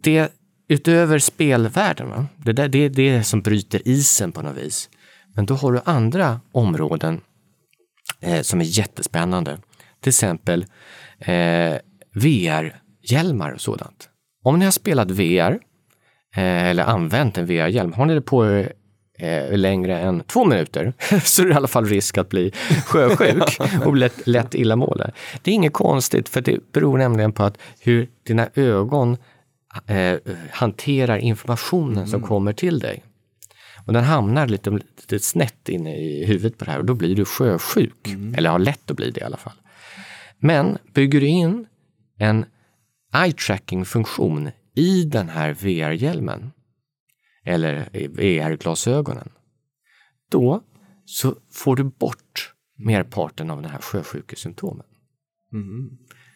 [0.02, 0.32] det
[0.68, 2.26] utöver spelvärlden, va?
[2.36, 4.90] Det, där, det är det som bryter isen på något vis.
[5.34, 7.20] Men då har du andra områden
[8.20, 9.58] eh, som är jättespännande.
[10.00, 10.66] Till exempel
[11.18, 11.74] eh,
[13.08, 14.08] VR-hjälmar och sådant.
[14.44, 15.58] Om ni har spelat VR
[16.36, 18.72] eh, eller använt en VR-hjälm, har ni det på er
[19.18, 20.92] eh, längre än två minuter
[21.24, 22.50] så är det i alla fall risk att bli
[22.86, 25.12] sjösjuk och lätt, lätt illamående.
[25.42, 29.16] Det är inget konstigt för det beror nämligen på att hur dina ögon
[29.86, 30.16] eh,
[30.50, 33.04] hanterar informationen som kommer till dig.
[33.86, 37.16] Och den hamnar lite, lite snett inne i huvudet på det här och då blir
[37.16, 38.08] du sjösjuk.
[38.36, 39.52] Eller har lätt att bli det i alla fall.
[40.38, 41.66] Men bygger du in
[42.18, 42.44] en
[43.14, 46.52] eye tracking funktion i den här VR-hjälmen
[47.44, 49.28] eller VR-glasögonen,
[50.30, 50.60] då
[51.04, 54.86] så får du bort merparten av den här sjösjukesymptomen.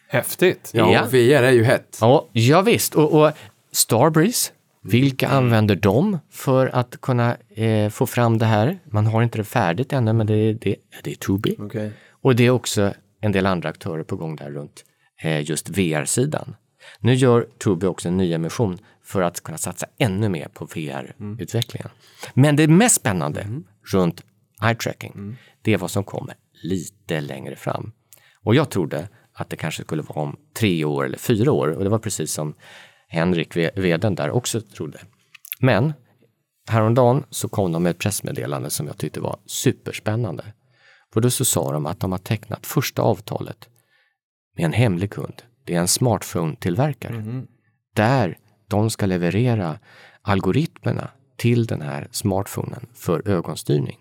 [0.09, 0.71] Häftigt.
[0.73, 1.05] Ja, Ja.
[1.05, 1.97] VR är ju hett.
[2.01, 2.95] Ja, ja visst.
[2.95, 3.31] Och, och
[3.71, 4.51] Starbreeze,
[4.81, 8.79] vilka använder de för att kunna eh, få fram det här?
[8.91, 11.55] Man har inte det färdigt ännu, men det är, det, det är Tubi.
[11.59, 11.91] Okej.
[12.09, 14.85] Och det är också en del andra aktörer på gång där runt
[15.21, 16.55] eh, just VR-sidan.
[16.99, 21.89] Nu gör Tubi också en ny emission för att kunna satsa ännu mer på VR-utvecklingen.
[22.33, 23.47] Men det mest spännande
[23.91, 24.23] runt
[24.63, 27.91] eye tracking, det är vad som kommer lite längre fram.
[28.43, 31.83] Och jag trodde att det kanske skulle vara om tre år eller fyra år och
[31.83, 32.55] det var precis som
[33.07, 34.99] Henrik, vdn där, också trodde.
[35.59, 35.93] Men
[36.67, 40.43] häromdagen så kom de med ett pressmeddelande som jag tyckte var superspännande.
[41.13, 43.69] För då så sa de att de har tecknat första avtalet
[44.55, 47.45] med en hemlig kund det är en smartphone-tillverkare.
[47.93, 48.37] Där
[48.67, 49.79] de ska leverera
[50.21, 53.97] algoritmerna till den här smartphonen för ögonstyrning.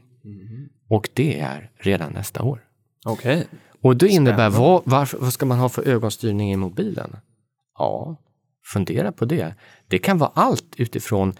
[0.88, 2.64] Och det är redan nästa år.
[3.04, 3.46] Okej.
[3.82, 7.16] Och det innebär, vad, varför, vad ska man ha för ögonstyrning i mobilen?
[7.78, 8.16] Ja,
[8.64, 9.54] fundera på det.
[9.88, 11.34] Det kan vara allt utifrån,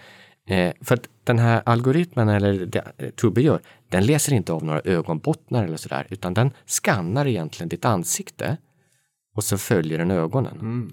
[0.47, 3.59] eh, för att den här algoritmen, eller det eh, Tubbe gör,
[3.89, 8.57] den läser inte av några ögonbottnar eller sådär, utan den skannar egentligen ditt ansikte
[9.33, 10.91] och så följer den ögonen.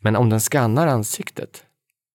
[0.00, 1.64] Men om den skannar ansiktet,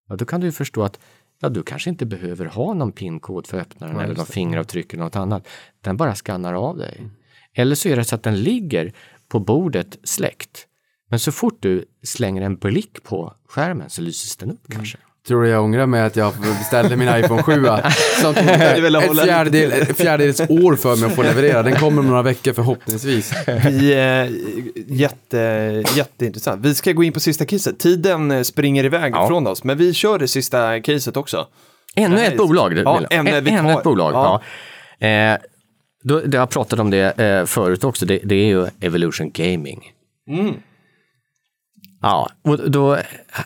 [0.09, 0.99] ja, då kan du ju förstå att
[1.39, 5.15] ja, du kanske inte behöver ha någon pinkod för öppnaren eller någon fingeravtryck eller något
[5.15, 5.47] annat.
[5.81, 7.09] Den bara skannar av dig.
[7.53, 8.93] Eller så är det så att den ligger
[9.27, 10.67] på bordet släckt.
[11.09, 14.97] Men så fort du slänger en blick på skärmen så lyses den upp kanske.
[15.27, 17.65] Tror du jag ångrar mig att jag beställde min iPhone 7
[18.21, 21.63] som tog ett fjärdedel, ett fjärdedels år för mig att få leverera.
[21.63, 23.33] Den kommer om några veckor förhoppningsvis.
[23.47, 25.37] Vi, eh, jätte,
[25.95, 26.65] jätteintressant.
[26.65, 27.79] Vi ska gå in på sista caset.
[27.79, 29.27] Tiden eh, springer iväg Ja.
[29.27, 31.47] från oss, men vi kör det sista caset också.
[31.95, 32.77] Ännu ett bolag.
[32.77, 34.13] Ja, ännu vi Ännu ett bolag.
[34.13, 34.41] Ja.
[34.99, 35.07] Ja.
[35.07, 35.37] Eh,
[36.03, 39.31] då, det, jag har pratat om det eh, förut också, det, det är ju Evolution
[39.33, 39.81] Gaming.
[40.29, 40.53] Mm.
[42.01, 42.97] Ja, och då,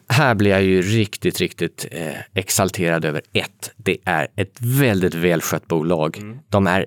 [0.08, 3.72] här blir jag ju riktigt, riktigt eh, exalterad över ett.
[3.78, 6.18] Det är ett väldigt välskött bolag.
[6.18, 6.40] Mm.
[6.50, 6.86] De är,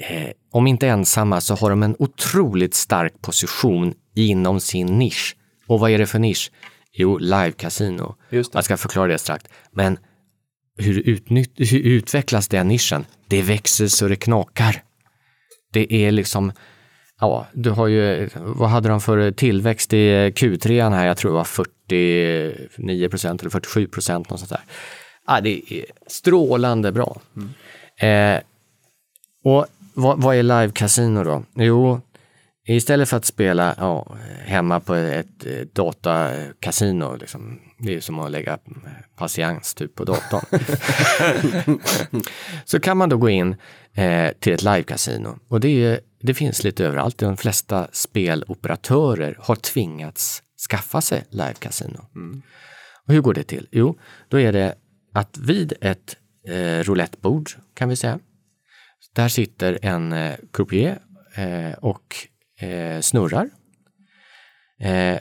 [0.00, 5.36] eh, om inte ensamma, så har de en otroligt stark position inom sin nisch.
[5.66, 6.50] Och vad är det för nisch?
[6.92, 8.16] Jo, live casino.
[8.30, 9.44] Jag ska förklara det strax.
[9.72, 9.98] Men
[10.78, 13.04] hur, utnytt, hur utvecklas den nischen?
[13.28, 14.82] Det växer så det knakar.
[15.72, 16.52] Det är liksom,
[17.20, 21.06] ja, du har ju, vad hade de för tillväxt i Q3 här?
[21.06, 24.60] Jag tror det var 49 procent eller 47 procent, något sånt där.
[25.26, 27.20] Ja, det är strålande bra.
[28.00, 28.40] Eh,
[29.44, 31.42] och vad, vad är live casino då?
[31.54, 32.00] Jo,
[32.66, 38.30] istället för att spela ja, hemma på ett datakasino, liksom, det är ju som att
[38.30, 38.58] lägga
[39.16, 40.64] patiens typ på datorn.
[42.64, 43.56] så kan man då gå in
[43.94, 45.38] eh, till ett live-casino.
[45.48, 47.18] Och det, är, det finns lite överallt.
[47.18, 52.00] De flesta speloperatörer har tvingats skaffa sig live-casino.
[53.06, 53.68] Och hur går det till?
[53.70, 53.98] Jo,
[54.28, 54.74] då är det
[55.12, 56.16] att vid ett
[56.48, 58.18] eh, roulettebord kan vi säga,
[59.14, 60.98] där sitter en eh, croupier
[61.34, 62.16] eh, och
[62.60, 63.50] eh, snurrar.
[64.80, 65.18] Eh,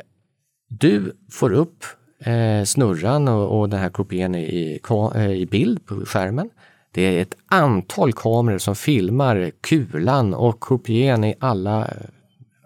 [0.69, 1.85] du får upp
[2.19, 4.79] eh, snurran och, och den här croupieren i,
[5.15, 6.49] eh, i bild på skärmen.
[6.95, 11.91] Det är ett antal kameror som filmar kulan och croupieren i alla eh,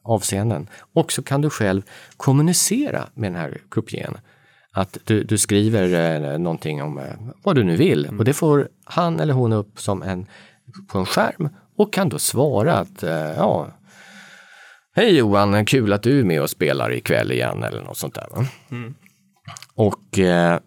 [0.03, 0.67] avseenden.
[0.93, 1.82] Och så kan du själv
[2.17, 4.17] kommunicera med den här croupieren.
[4.71, 7.05] Att du, du skriver eh, någonting om eh,
[7.43, 10.25] vad du nu vill och det får han eller hon upp som en,
[10.88, 13.67] på en skärm och kan då svara att eh, ja,
[14.95, 18.27] Hej Johan, kul att du är med och spelar ikväll igen eller något sånt där.
[18.32, 18.45] Va?
[19.75, 20.59] Och eh,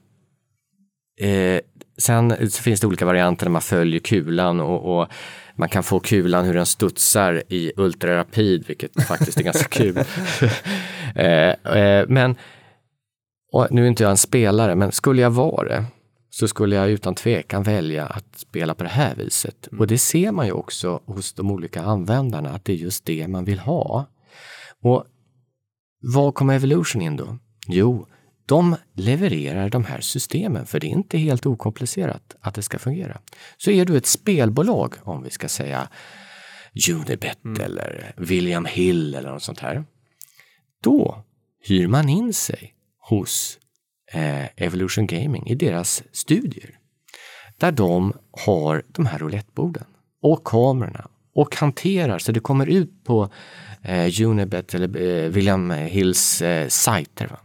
[1.21, 1.61] eh,
[2.03, 5.09] sen så finns det olika varianter där man följer kulan och, och
[5.55, 9.97] man kan få kulan hur den studsar i ultrarapid, vilket faktiskt är ganska kul.
[11.15, 12.37] eh, eh, men
[13.71, 15.85] nu är inte jag en spelare, men skulle jag vara det
[16.31, 19.69] så skulle jag utan tvekan välja att spela på det här viset.
[19.79, 23.29] Och det ser man ju också hos de olika användarna, att det är just det
[23.29, 24.07] man vill ha.
[24.83, 25.05] Och
[26.01, 27.39] vad kommer Evolution in då?
[27.67, 28.07] Jo,
[28.47, 33.21] de levererar de här systemen, för det är inte helt okomplicerat att det ska fungera.
[33.57, 35.89] Så är du ett spelbolag, om vi ska säga
[36.91, 39.85] Unibet eller William Hill eller något sånt här,
[40.83, 41.25] då
[41.61, 43.59] hyr man in sig hos
[44.13, 46.79] eh, Evolution Gaming i deras studier.
[47.59, 48.13] Där de
[48.47, 49.87] har de här roulettborden
[50.23, 53.31] och kamerorna och hanterar så det kommer ut på
[53.83, 57.27] eh, Unibet eller eh, William Hills eh, sajter.
[57.27, 57.39] Va?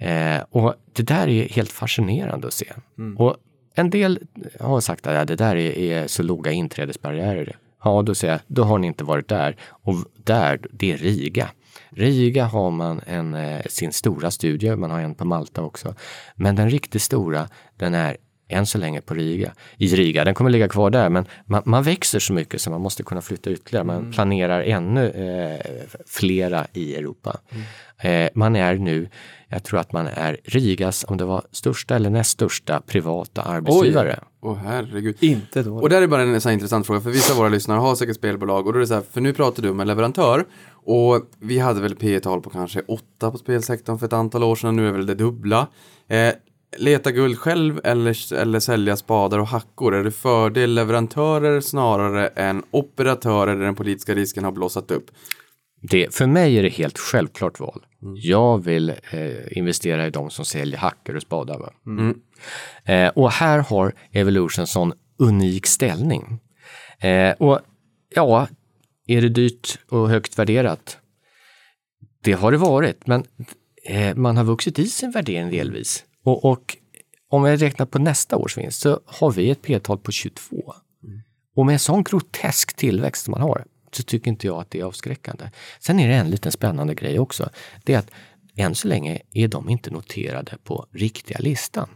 [0.00, 2.72] Eh, och det där är helt fascinerande att se.
[3.16, 3.36] Och
[3.74, 4.18] en del
[4.60, 7.56] har sagt att ja, det där är, är så låga inträdesbarriärer.
[7.84, 9.56] Ja, då säger jag, då har ni inte varit där.
[9.68, 9.94] Och
[10.24, 11.48] där, det är Riga.
[11.90, 15.94] Riga har man en, eh, sin stora studie, man har en på Malta också.
[16.34, 18.16] Men den riktigt stora, den är
[18.48, 19.52] än så länge på Riga.
[19.76, 22.80] I Riga, den kommer ligga kvar där, men man, man växer så mycket så man
[22.80, 23.84] måste kunna flytta ytterligare.
[23.84, 27.40] Man planerar ännu eh, flera i Europa.
[28.00, 29.08] Eh, man är nu,
[29.48, 34.20] jag tror att man är Rigas, om det var största eller näst största privata arbetsgivare.
[34.40, 35.16] Åh herregud.
[35.20, 35.76] Inte då.
[35.76, 38.16] Och där är bara en här intressant fråga, för vissa av våra lyssnare har säkert
[38.16, 41.22] spelbolag och då är det så här, för nu pratar du om en leverantör och
[41.40, 44.76] vi hade väl P tal på kanske åtta på spelsektorn för ett antal år sedan,
[44.76, 45.68] nu är väl det dubbla.
[46.08, 46.32] Eh,
[46.76, 52.62] leta guld själv eller, eller sälja spadar och hackor, är det fördel leverantörer snarare än
[52.70, 55.10] operatörer där den politiska risken har blossat upp?
[55.80, 57.86] Det, för mig är det helt självklart val.
[58.14, 61.58] Jag vill eh, investera i de som säljer hackor och spadar.
[61.58, 61.72] Va?
[62.92, 66.40] Eh, och här har Evolution sån unik ställning.
[67.00, 67.60] Eh, och
[68.14, 68.48] ja,
[69.06, 70.98] är det dyrt och högt värderat?
[72.22, 73.24] Det har det varit, men
[73.84, 76.04] eh, man har vuxit i sin värdering delvis.
[76.28, 76.76] Och, och
[77.28, 80.74] om jag räknar på nästa års vinst så har vi ett p-tal på 22.
[81.56, 84.80] Och med en sån grotesk tillväxt som man har så tycker inte jag att det
[84.80, 85.50] är avskräckande.
[85.80, 87.50] Sen är det en liten spännande grej också.
[87.84, 88.10] Det är att
[88.56, 91.88] än så länge är de inte noterade på riktiga listan.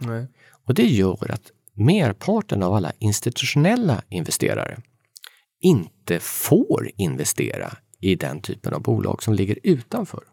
[0.65, 4.77] Och det gör att merparten av alla institutionella investerare
[5.61, 10.23] inte får investera i den typen av bolag som ligger utanför.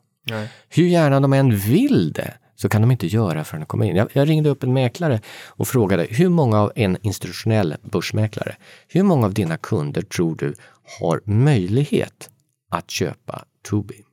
[0.68, 3.96] Hur gärna de än vill det så kan de inte göra förrän de kommer in.
[3.96, 8.56] Jag, jag ringde upp en mäklare och frågade hur många av en institutionell börsmäklare,
[8.88, 10.54] hur många av dina kunder tror du
[11.00, 12.30] har möjlighet
[12.70, 14.04] att köpa Tobii?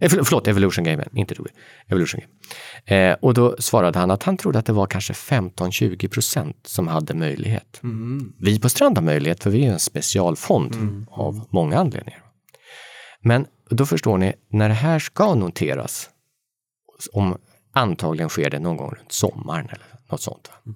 [0.00, 1.52] Eh, förl- förlåt, Evolution Game, inte Tobii.
[1.88, 2.32] Evolution Game.
[3.10, 6.88] Eh, och då svarade han att han trodde att det var kanske 15-20 procent som
[6.88, 7.80] hade möjlighet.
[8.38, 10.74] Vi på Strand har möjlighet för vi är en specialfond
[11.10, 12.22] av många anledningar.
[13.22, 16.10] Men då förstår ni, när det här ska noteras,
[17.12, 17.38] om
[17.80, 20.50] antagligen sker det någon gång runt sommaren eller något sånt.
[20.64, 20.74] Va?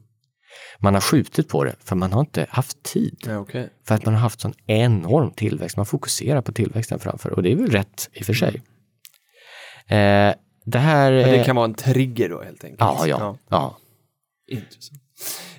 [0.79, 3.17] Man har skjutit på det för man har inte haft tid.
[3.27, 3.71] Ja, okej.
[3.87, 5.77] För att man har haft sån enorm tillväxt.
[5.77, 8.63] Man fokuserar på tillväxten framför och det är väl rätt i och för sig.
[9.87, 10.35] Eh,
[10.65, 11.13] det här...
[11.13, 12.81] Men det kan vara en trigger då helt enkelt.
[12.81, 13.39] Ja, ja.
[13.49, 13.79] ja.
[14.49, 15.01] Intressant.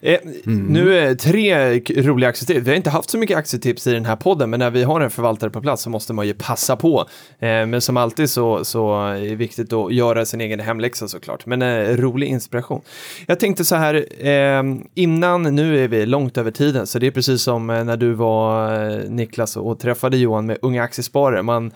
[0.02, 2.68] Eh, Nu är tre roliga aktietips.
[2.68, 5.02] Vi har inte haft så mycket aktietips i den här podden, men när vi har
[5.02, 7.06] en förvaltare på plats så måste man ju passa på.
[7.40, 11.46] Eh, men som alltid så, så är det viktigt att göra sin egen hemläxa såklart.
[11.46, 12.82] Men eh, rolig inspiration.
[13.28, 14.64] Jag tänkte så här, eh,
[14.96, 18.14] innan, nu är vi långt över tiden, så det är precis som eh, när du
[18.14, 21.44] var eh, Niklas och träffade Johan med Unga Aktiesparare.
[21.44, 21.72] Man,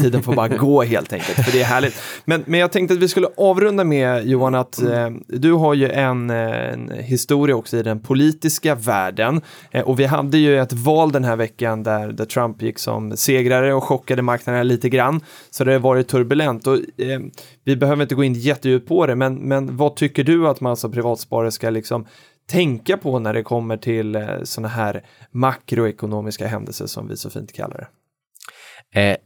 [0.00, 1.94] tiden får bara gå helt enkelt, för det är härligt.
[2.24, 5.90] Men, men jag tänkte att vi skulle avrunda med Johan att eh, du har ju
[5.90, 9.40] en, en historia också i den politiska världen.
[9.70, 13.16] Eh, och vi hade ju ett val den här veckan där, där Trump gick som
[13.16, 15.20] segrare och chockade marknaderna lite grann.
[15.50, 16.66] Så det har varit turbulent.
[16.66, 17.20] Och, eh,
[17.64, 20.76] vi behöver inte gå in jättedjupt på det, men, men vad tycker du att man
[20.76, 22.06] som privatsparare ska liksom
[22.50, 27.52] tänka på när det kommer till eh, sådana här makroekonomiska händelser som vi så fint
[27.52, 29.00] kallar det?
[29.00, 29.16] Eh,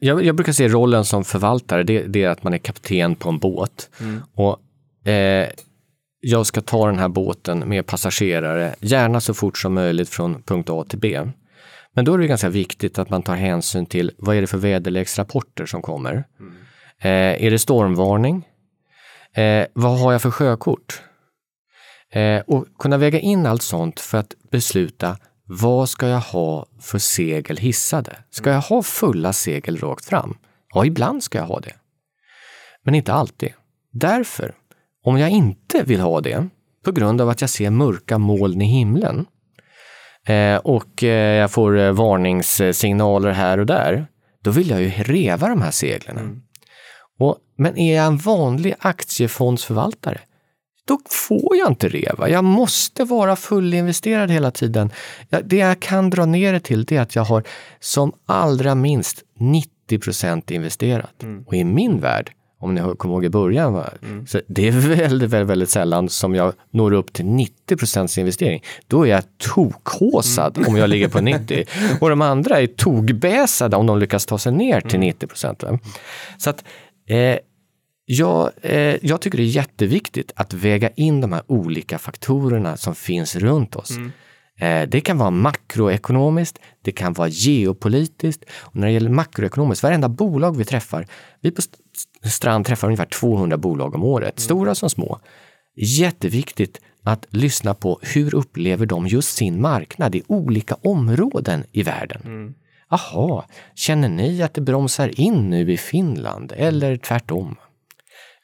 [0.00, 3.28] jag, jag brukar se rollen som förvaltare, det, det är att man är kapten på
[3.28, 3.90] en båt.
[4.34, 4.58] Och
[5.10, 5.48] eh,
[6.20, 10.70] jag ska ta den här båten med passagerare, gärna så fort som möjligt från punkt
[10.70, 11.22] A till B.
[11.92, 14.58] Men då är det ganska viktigt att man tar hänsyn till vad är det för
[14.58, 16.14] väderleksrapporter som kommer.
[17.00, 18.48] Eh, är det stormvarning?
[19.34, 21.02] Eh, vad har jag för sjökort?
[22.10, 26.98] Eh, och kunna väga in allt sånt för att besluta vad ska jag ha för
[26.98, 28.16] segel hissade?
[28.30, 30.38] Ska jag ha fulla segel rakt fram?
[30.74, 31.74] Ja, ibland ska jag ha det.
[32.84, 33.52] Men inte alltid.
[33.92, 34.54] Därför,
[35.04, 36.48] om jag inte vill ha det,
[36.84, 39.26] på grund av att jag ser mörka moln i himlen
[40.26, 44.06] eh, och eh, jag får eh, varningssignaler här och där,
[44.42, 46.42] då vill jag ju reva de här seglen.
[47.18, 50.20] Och, men är jag en vanlig aktiefondsförvaltare,
[50.88, 52.28] då får jag inte reva.
[52.28, 54.90] Jag måste vara fullinvesterad hela tiden.
[55.44, 57.42] Det jag kan dra ner det till det är att jag har
[57.80, 61.24] som allra minst 90 procent investerat.
[61.46, 63.90] Och i min värld, om ni kommer ihåg i början, va?
[64.26, 68.62] så det är väldigt, väldigt, väldigt sällan som jag når upp till 90 procents investering.
[68.86, 71.64] Då är jag tokhåsad om jag ligger på 90.
[72.00, 75.64] Och de andra är togbäsade om de lyckas ta sig ner till 90 procent.
[76.38, 76.64] Så att
[77.08, 77.38] eh,
[78.10, 82.94] jag, eh, jag tycker det är jätteviktigt att väga in de här olika faktorerna som
[82.94, 83.90] finst runt oss.
[83.90, 84.06] Eh,
[84.88, 88.44] det kan vara makroekonomiskt, det kan vara geopolitiskt.
[88.60, 91.06] Och när det gäller makroekonomiskt, varenda bolag vi träffar,
[91.40, 91.78] vi på St-
[92.30, 95.18] Strand träffar ungefär 200 bolag om året, stora som små.
[95.76, 102.54] Jätteviktigt att lyssna på hur upplever de just sin marknad i olika områden i världen.
[102.90, 103.44] Jaha,
[103.74, 107.56] känner ni att det bromsar in nu i Finland eller tvärtom?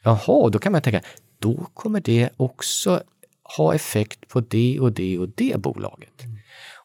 [0.03, 1.01] Jaha, då kan man tänka,
[1.39, 3.03] då kommer det också
[3.57, 6.23] ha effekt på det och det och det bolaget.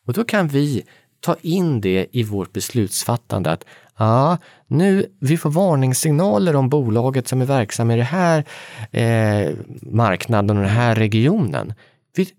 [0.05, 0.83] Och då kan vi
[1.19, 3.65] ta in det i vårt beslutsfattande att
[3.97, 4.37] ja,
[4.67, 8.43] nu vi får varningssignaler om bolaget som är verksam i den här
[8.91, 11.73] eh, marknaden och den här regionen.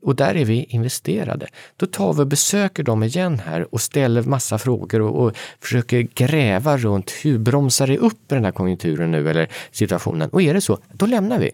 [0.03, 1.47] Och där är vi investerade.
[1.77, 6.01] Då tar vi och besöker dem igen här och ställer massa frågor och, och försöker
[6.15, 10.31] gräva runt hur bromsar det upp den här konjunkturen nu eller situationen.
[10.31, 11.51] Och är det så, då lämnar vi.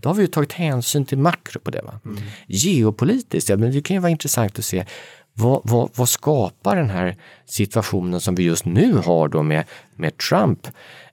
[0.00, 1.82] Då har vi ju tagit hänsyn till makro på det.
[1.82, 2.00] Va?
[2.46, 4.84] Geopolitiskt, ja, men det kan ju vara intressant att se
[5.32, 7.16] vad, vad, vad skapar den här
[7.46, 9.64] situationen som vi just nu har då med,
[9.96, 10.68] med Trump?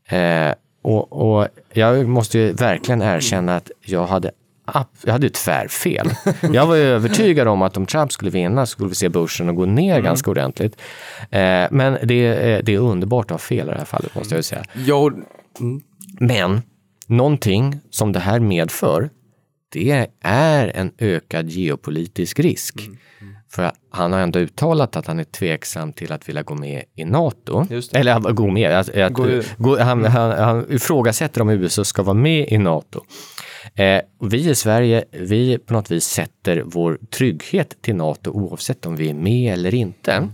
[0.06, 4.32] Eh, och, och jag måste ju verkligen erkänna att jag hade
[5.06, 6.10] jag hade ju tvärfel.
[6.54, 9.56] Jag var ju övertygad om att om Trump skulle vinna så skulle vi se börsen
[9.56, 10.04] gå ner Mm.
[10.04, 10.82] ganska ordentligt.
[11.32, 14.34] Eh, men det, är- det är underbart att ha fel i det här fallet måste
[14.34, 14.64] jag ju säga.
[14.74, 15.12] Ja, och-
[16.20, 16.62] Men
[17.08, 19.10] någonting som det här medför,
[19.74, 22.76] det är en ökad geopolitisk risk.
[22.82, 22.98] Mm,
[23.52, 27.06] För han har ändå uttalat att han är tveksam till att vilja gå med i
[27.06, 27.66] NATO.
[27.94, 29.14] Eller gå med, att, att,
[29.58, 33.02] gå, han, han, han ifrågasätter om USA ska vara med i NATO.
[33.76, 38.96] Eh, vi i Sverige, vi på något vis sätter vår trygghet till NATO oavsett om
[38.96, 40.30] vi är med eller inte.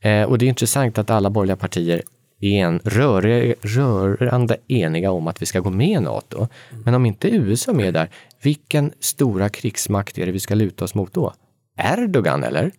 [0.00, 2.02] Eh, och det är intressant att alla borgerliga partier
[2.40, 6.48] är en rör, rörande eniga om att vi ska gå med i NATO.
[6.84, 8.08] Men om inte USA är med där,
[8.42, 11.32] vilken stora krigsmakt är det vi ska luta oss mot då?
[11.78, 12.70] Erdogan eller?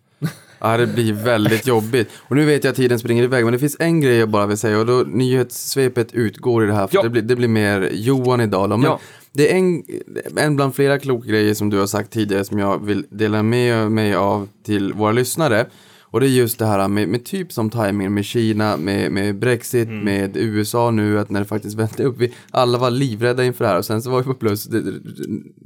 [0.64, 2.08] Ja, det blir väldigt jobbigt.
[2.16, 4.46] Och nu vet jag att tiden springer iväg, men det finns en grej jag bara
[4.46, 7.02] vill säga och då nyhetssvepet utgår i det här, för Ja.
[7.02, 8.76] det, blir, det blir mer Johan idag då.
[8.76, 9.00] Men Ja.
[9.32, 9.82] det är en,
[10.36, 13.90] en bland flera kloka grejer som du har sagt tidigare som jag vill dela med
[13.92, 15.66] mig av till våra lyssnare.
[16.12, 19.38] Och det är just det här med, med typ som timing med Kina, med, med
[19.38, 20.04] Brexit, Mm.
[20.04, 23.70] med USA nu, att när det faktiskt vände upp, vi alla var livrädda inför det
[23.70, 24.82] här och sen så var vi på plus, det,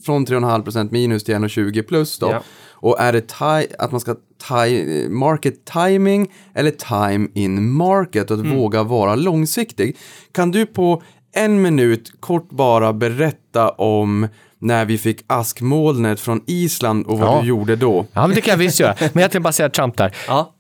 [0.05, 2.31] från 3,5% minus till 1,20 plus då.
[2.31, 2.43] Ja.
[2.71, 4.15] Och är det ti- att man ska
[4.49, 8.57] ti- market timing eller time in market och att Mm.
[8.59, 9.97] våga vara långsiktig.
[10.33, 11.03] Kan du på
[11.33, 14.29] en minut kort bara berätta om
[14.59, 17.41] när vi fick askmolnet från Island och vad Ja.
[17.41, 18.07] du gjorde då?
[18.13, 18.95] Ja, men det kan jag visst göra.
[19.01, 20.17] Men jag tänkte bara säga Trump där.
[20.27, 20.53] Ja.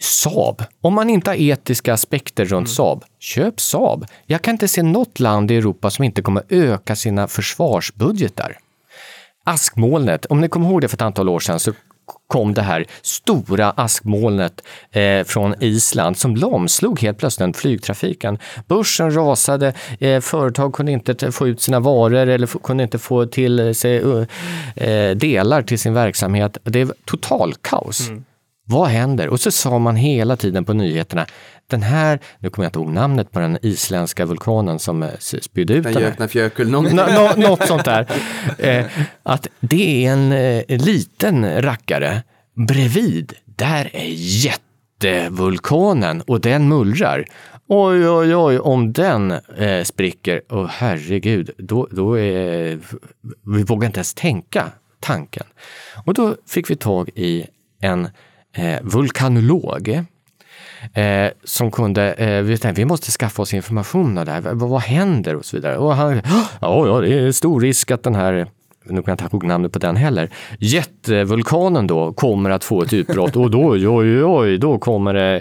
[0.00, 0.62] Saab.
[0.80, 4.06] Om man inte har etiska aspekter runt Saab, köp Saab.
[4.26, 8.58] Jag kan inte se något land i Europa som inte kommer öka sina försvarsbudgetar.
[9.44, 11.72] Askmolnet, om ni kommer ihåg det för ett antal år sedan så
[12.26, 18.38] kom det här stora askmolnet eh, från Island som lamslog helt plötsligt flygtrafiken.
[18.66, 23.74] Börsen rasade, eh, företag kunde inte få ut sina varor eller kunde inte få till
[23.74, 24.02] sig
[24.76, 26.58] eh, delar till sin verksamhet.
[26.64, 28.10] Det var total kaos.
[28.66, 29.28] Vad händer?
[29.28, 31.26] Och så sa man hela tiden på nyheterna,
[31.66, 35.74] den här, nu kommer jag inte ihåg namnet på den isländska vulkanen som eh, spydde
[35.74, 36.10] ut Den den här.
[36.10, 36.84] gökna fjökull, någon...
[36.84, 38.06] Nå, nå, något sånt där.
[38.58, 38.86] Eh,
[39.22, 42.22] att det är en eh, liten rackare.
[42.54, 47.24] Bredvid, där är jättevulkanen och den mullrar.
[47.68, 52.78] Oj, oj, oj, om den eh, spricker, åh herregud, då, då är,
[53.56, 54.70] vi vågar inte ens tänka
[55.00, 55.46] tanken.
[56.04, 57.46] Och då fick vi tag i
[57.80, 58.08] en
[58.56, 60.04] eh, vulkanolog
[60.92, 64.68] eh, som kunde, eh, vi tänkte vi måste skaffa oss information om det här, vad,
[64.68, 65.76] vad händer och så vidare.
[65.76, 66.20] Och han,
[66.60, 68.46] ja, ja, det är stor risk att den här
[68.86, 70.30] nu kan jag inte ihåg namnet på den heller.
[70.58, 75.40] Jättevulkanen då kommer att få ett utbrott och då, oj, oj, oj, då kommer det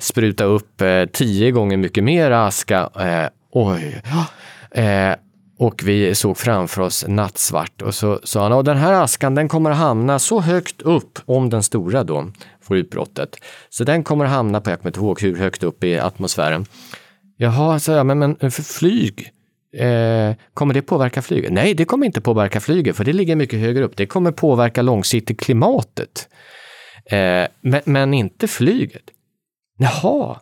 [0.00, 2.90] spruta upp eh, tio gånger mycket mer aska.
[3.00, 4.02] Eh, oj.
[4.70, 5.14] Eh,
[5.58, 9.70] och vi såg framför oss nattsvart och så sa han, den här askan den kommer
[9.70, 12.26] hamna så högt upp, om den stora då
[12.64, 13.36] får utbrottet.
[13.68, 16.66] Så den kommer hamna på, jag kommer inte ihåg hur högt upp i atmosfären.
[17.36, 19.30] Jaha, sa jag, men, men för flyg,
[19.76, 21.52] eh, kommer det påverka flyget?
[21.52, 23.96] Nej, det kommer inte påverka flyget, för det ligger mycket högre upp.
[23.96, 26.28] Det kommer påverka långsiktigt klimatet,
[27.06, 29.10] eh, men, men inte flyget.
[29.78, 30.40] Jaha,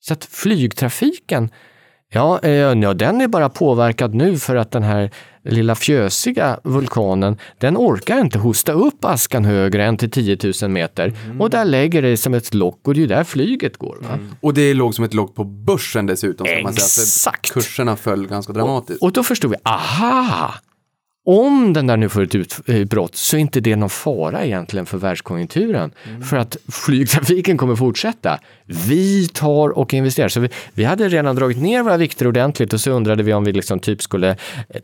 [0.00, 1.50] så att flygtrafiken,
[2.12, 5.10] ja, eh, ja, den är bara påverkad nu för att den här
[5.44, 11.12] lilla fjösiga vulkanen, den orkar inte hosta upp askan högre än till 10 000 meter.
[11.38, 13.98] Och där lägger det som ett lock och det är där flyget går.
[14.00, 14.18] Va?
[14.40, 16.46] Och det låg som ett lock på börsen dessutom.
[16.46, 16.80] ska Man säga.
[16.80, 17.52] För Exakt.
[17.52, 19.02] kurserna föll ganska dramatiskt.
[19.02, 20.54] Och då förstod vi, aha!
[21.30, 22.34] Om den där nu får ett
[22.66, 25.90] utbrott så är inte det någon fara egentligen för världskonjunkturen.
[26.30, 28.38] För att flygtrafiken kommer fortsätta.
[28.64, 30.28] Vi tar och investerar.
[30.28, 33.44] Så vi, vi hade redan dragit ner våra vikter ordentligt och så undrade vi om
[33.44, 34.36] vi liksom typ skulle eh,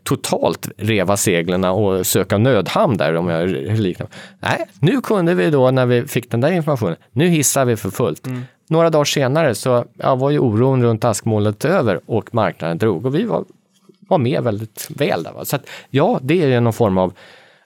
[0.03, 3.15] totalt reva seglen och söka nödhamn där.
[3.15, 3.49] Om jag
[3.79, 4.07] liknar.
[4.39, 7.89] Nej, nu kunde vi då när vi fick den där informationen, nu hissar vi för
[7.89, 8.27] fullt.
[8.67, 13.15] Några dagar senare så ja, var ju oron runt askmolnet över och marknaden drog och
[13.15, 13.45] vi var
[14.07, 15.31] var med väldigt väl där.
[15.31, 15.45] Va?
[15.45, 17.13] Så att, ja, det är någon form av,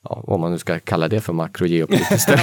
[0.09, 2.29] ja, om man nu ska kalla det för makrogeopolitiskt.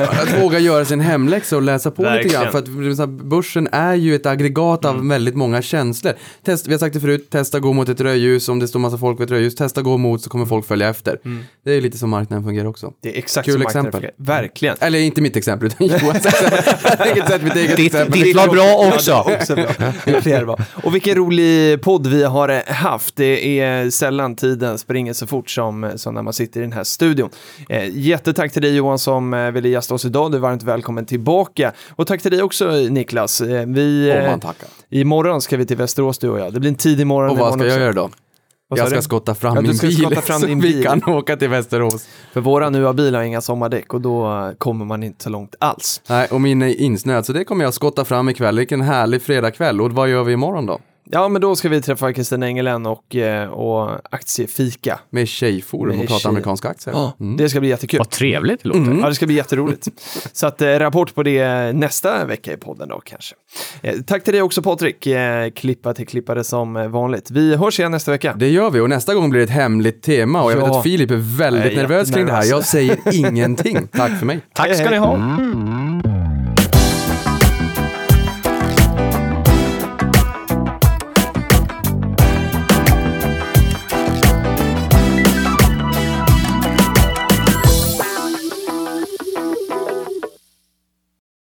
[0.00, 2.42] Att våga göra sin hemläxa och läsa på lite Verkligen.
[2.42, 2.52] grann.
[2.52, 2.68] För att
[2.98, 5.08] här, börsen är ju ett aggregat av Mm.
[5.08, 6.12] väldigt många känslor.
[6.44, 8.48] Test, vi har sagt det förut, testa gå mot ett rödljus.
[8.48, 10.88] Om det står massa folk vid ett rödljus, testa gå mot så kommer folk följa
[10.88, 11.18] efter.
[11.64, 12.92] Det är lite som marknaden fungerar också.
[13.02, 13.92] Det är exakt Kul som exempel.
[13.92, 14.14] fungerar.
[14.16, 14.76] Verkligen.
[14.80, 17.50] Eller inte mitt exempel, utan Johans exempel.
[17.54, 18.20] Ditt, exempel.
[18.20, 19.10] ditt var bra också.
[19.10, 19.92] Ja, det var också bra.
[20.04, 20.58] Det är fler bra.
[20.84, 23.16] Och vilken rolig podd vi har haft.
[23.16, 26.84] Det är sällan tiden springer så fort som, som när man sitter i den här
[26.84, 27.30] studion.
[27.68, 30.32] Eh, jättetack till dig Johan som eh, ville gästa oss idag.
[30.32, 31.72] Du är varmt välkommen tillbaka.
[31.96, 33.40] Och tack till dig också Niklas.
[33.40, 34.68] Eh, vi, Om eh, man tackar.
[34.90, 36.52] imorgon ska vi till Västerås du och jag.
[36.52, 37.80] Det blir en tidig morgon Och vad ska jag också.
[37.80, 38.10] göra då?
[38.68, 42.08] Jag ska skotta fram Ja, min ska bil fram så vi kan åka till Västerås.
[42.32, 45.54] För våra nya bilar har inga sommardäck och då eh, kommer man inte så långt
[45.60, 46.00] alls.
[46.08, 48.58] Nej, och min är insnöad så det kommer jag skotta fram ikväll.
[48.58, 49.80] Vilken härlig fredagkväll.
[49.80, 50.80] Och vad gör vi imorgon då?
[51.10, 54.98] Ja, men då ska vi träffa Kristina Engelen och, eh, och aktiefika.
[55.10, 56.94] Med Tjejforum Med och prata tjej- amerikanska aktier.
[56.94, 57.36] Ja, Mm.
[57.36, 57.98] det ska bli jättekul.
[57.98, 58.98] Vad trevligt det låter.
[59.00, 59.88] Ja, det ska bli jätteroligt.
[60.32, 63.34] Så att eh, rapport på det nästa vecka i podden då kanske.
[63.82, 65.06] Eh, tack till dig också Patrik,
[65.54, 67.30] klippa till klippare som vanligt.
[67.30, 68.34] Vi hörs igen nästa vecka.
[68.38, 70.66] Det gör vi och nästa gång blir det ett hemligt tema och jag Ja.
[70.66, 72.44] vet att Filip är väldigt är nervös kring det här.
[72.44, 73.86] Jag säger ingenting.
[73.92, 74.40] Tack för mig.
[74.54, 75.16] Tack ska ni ha.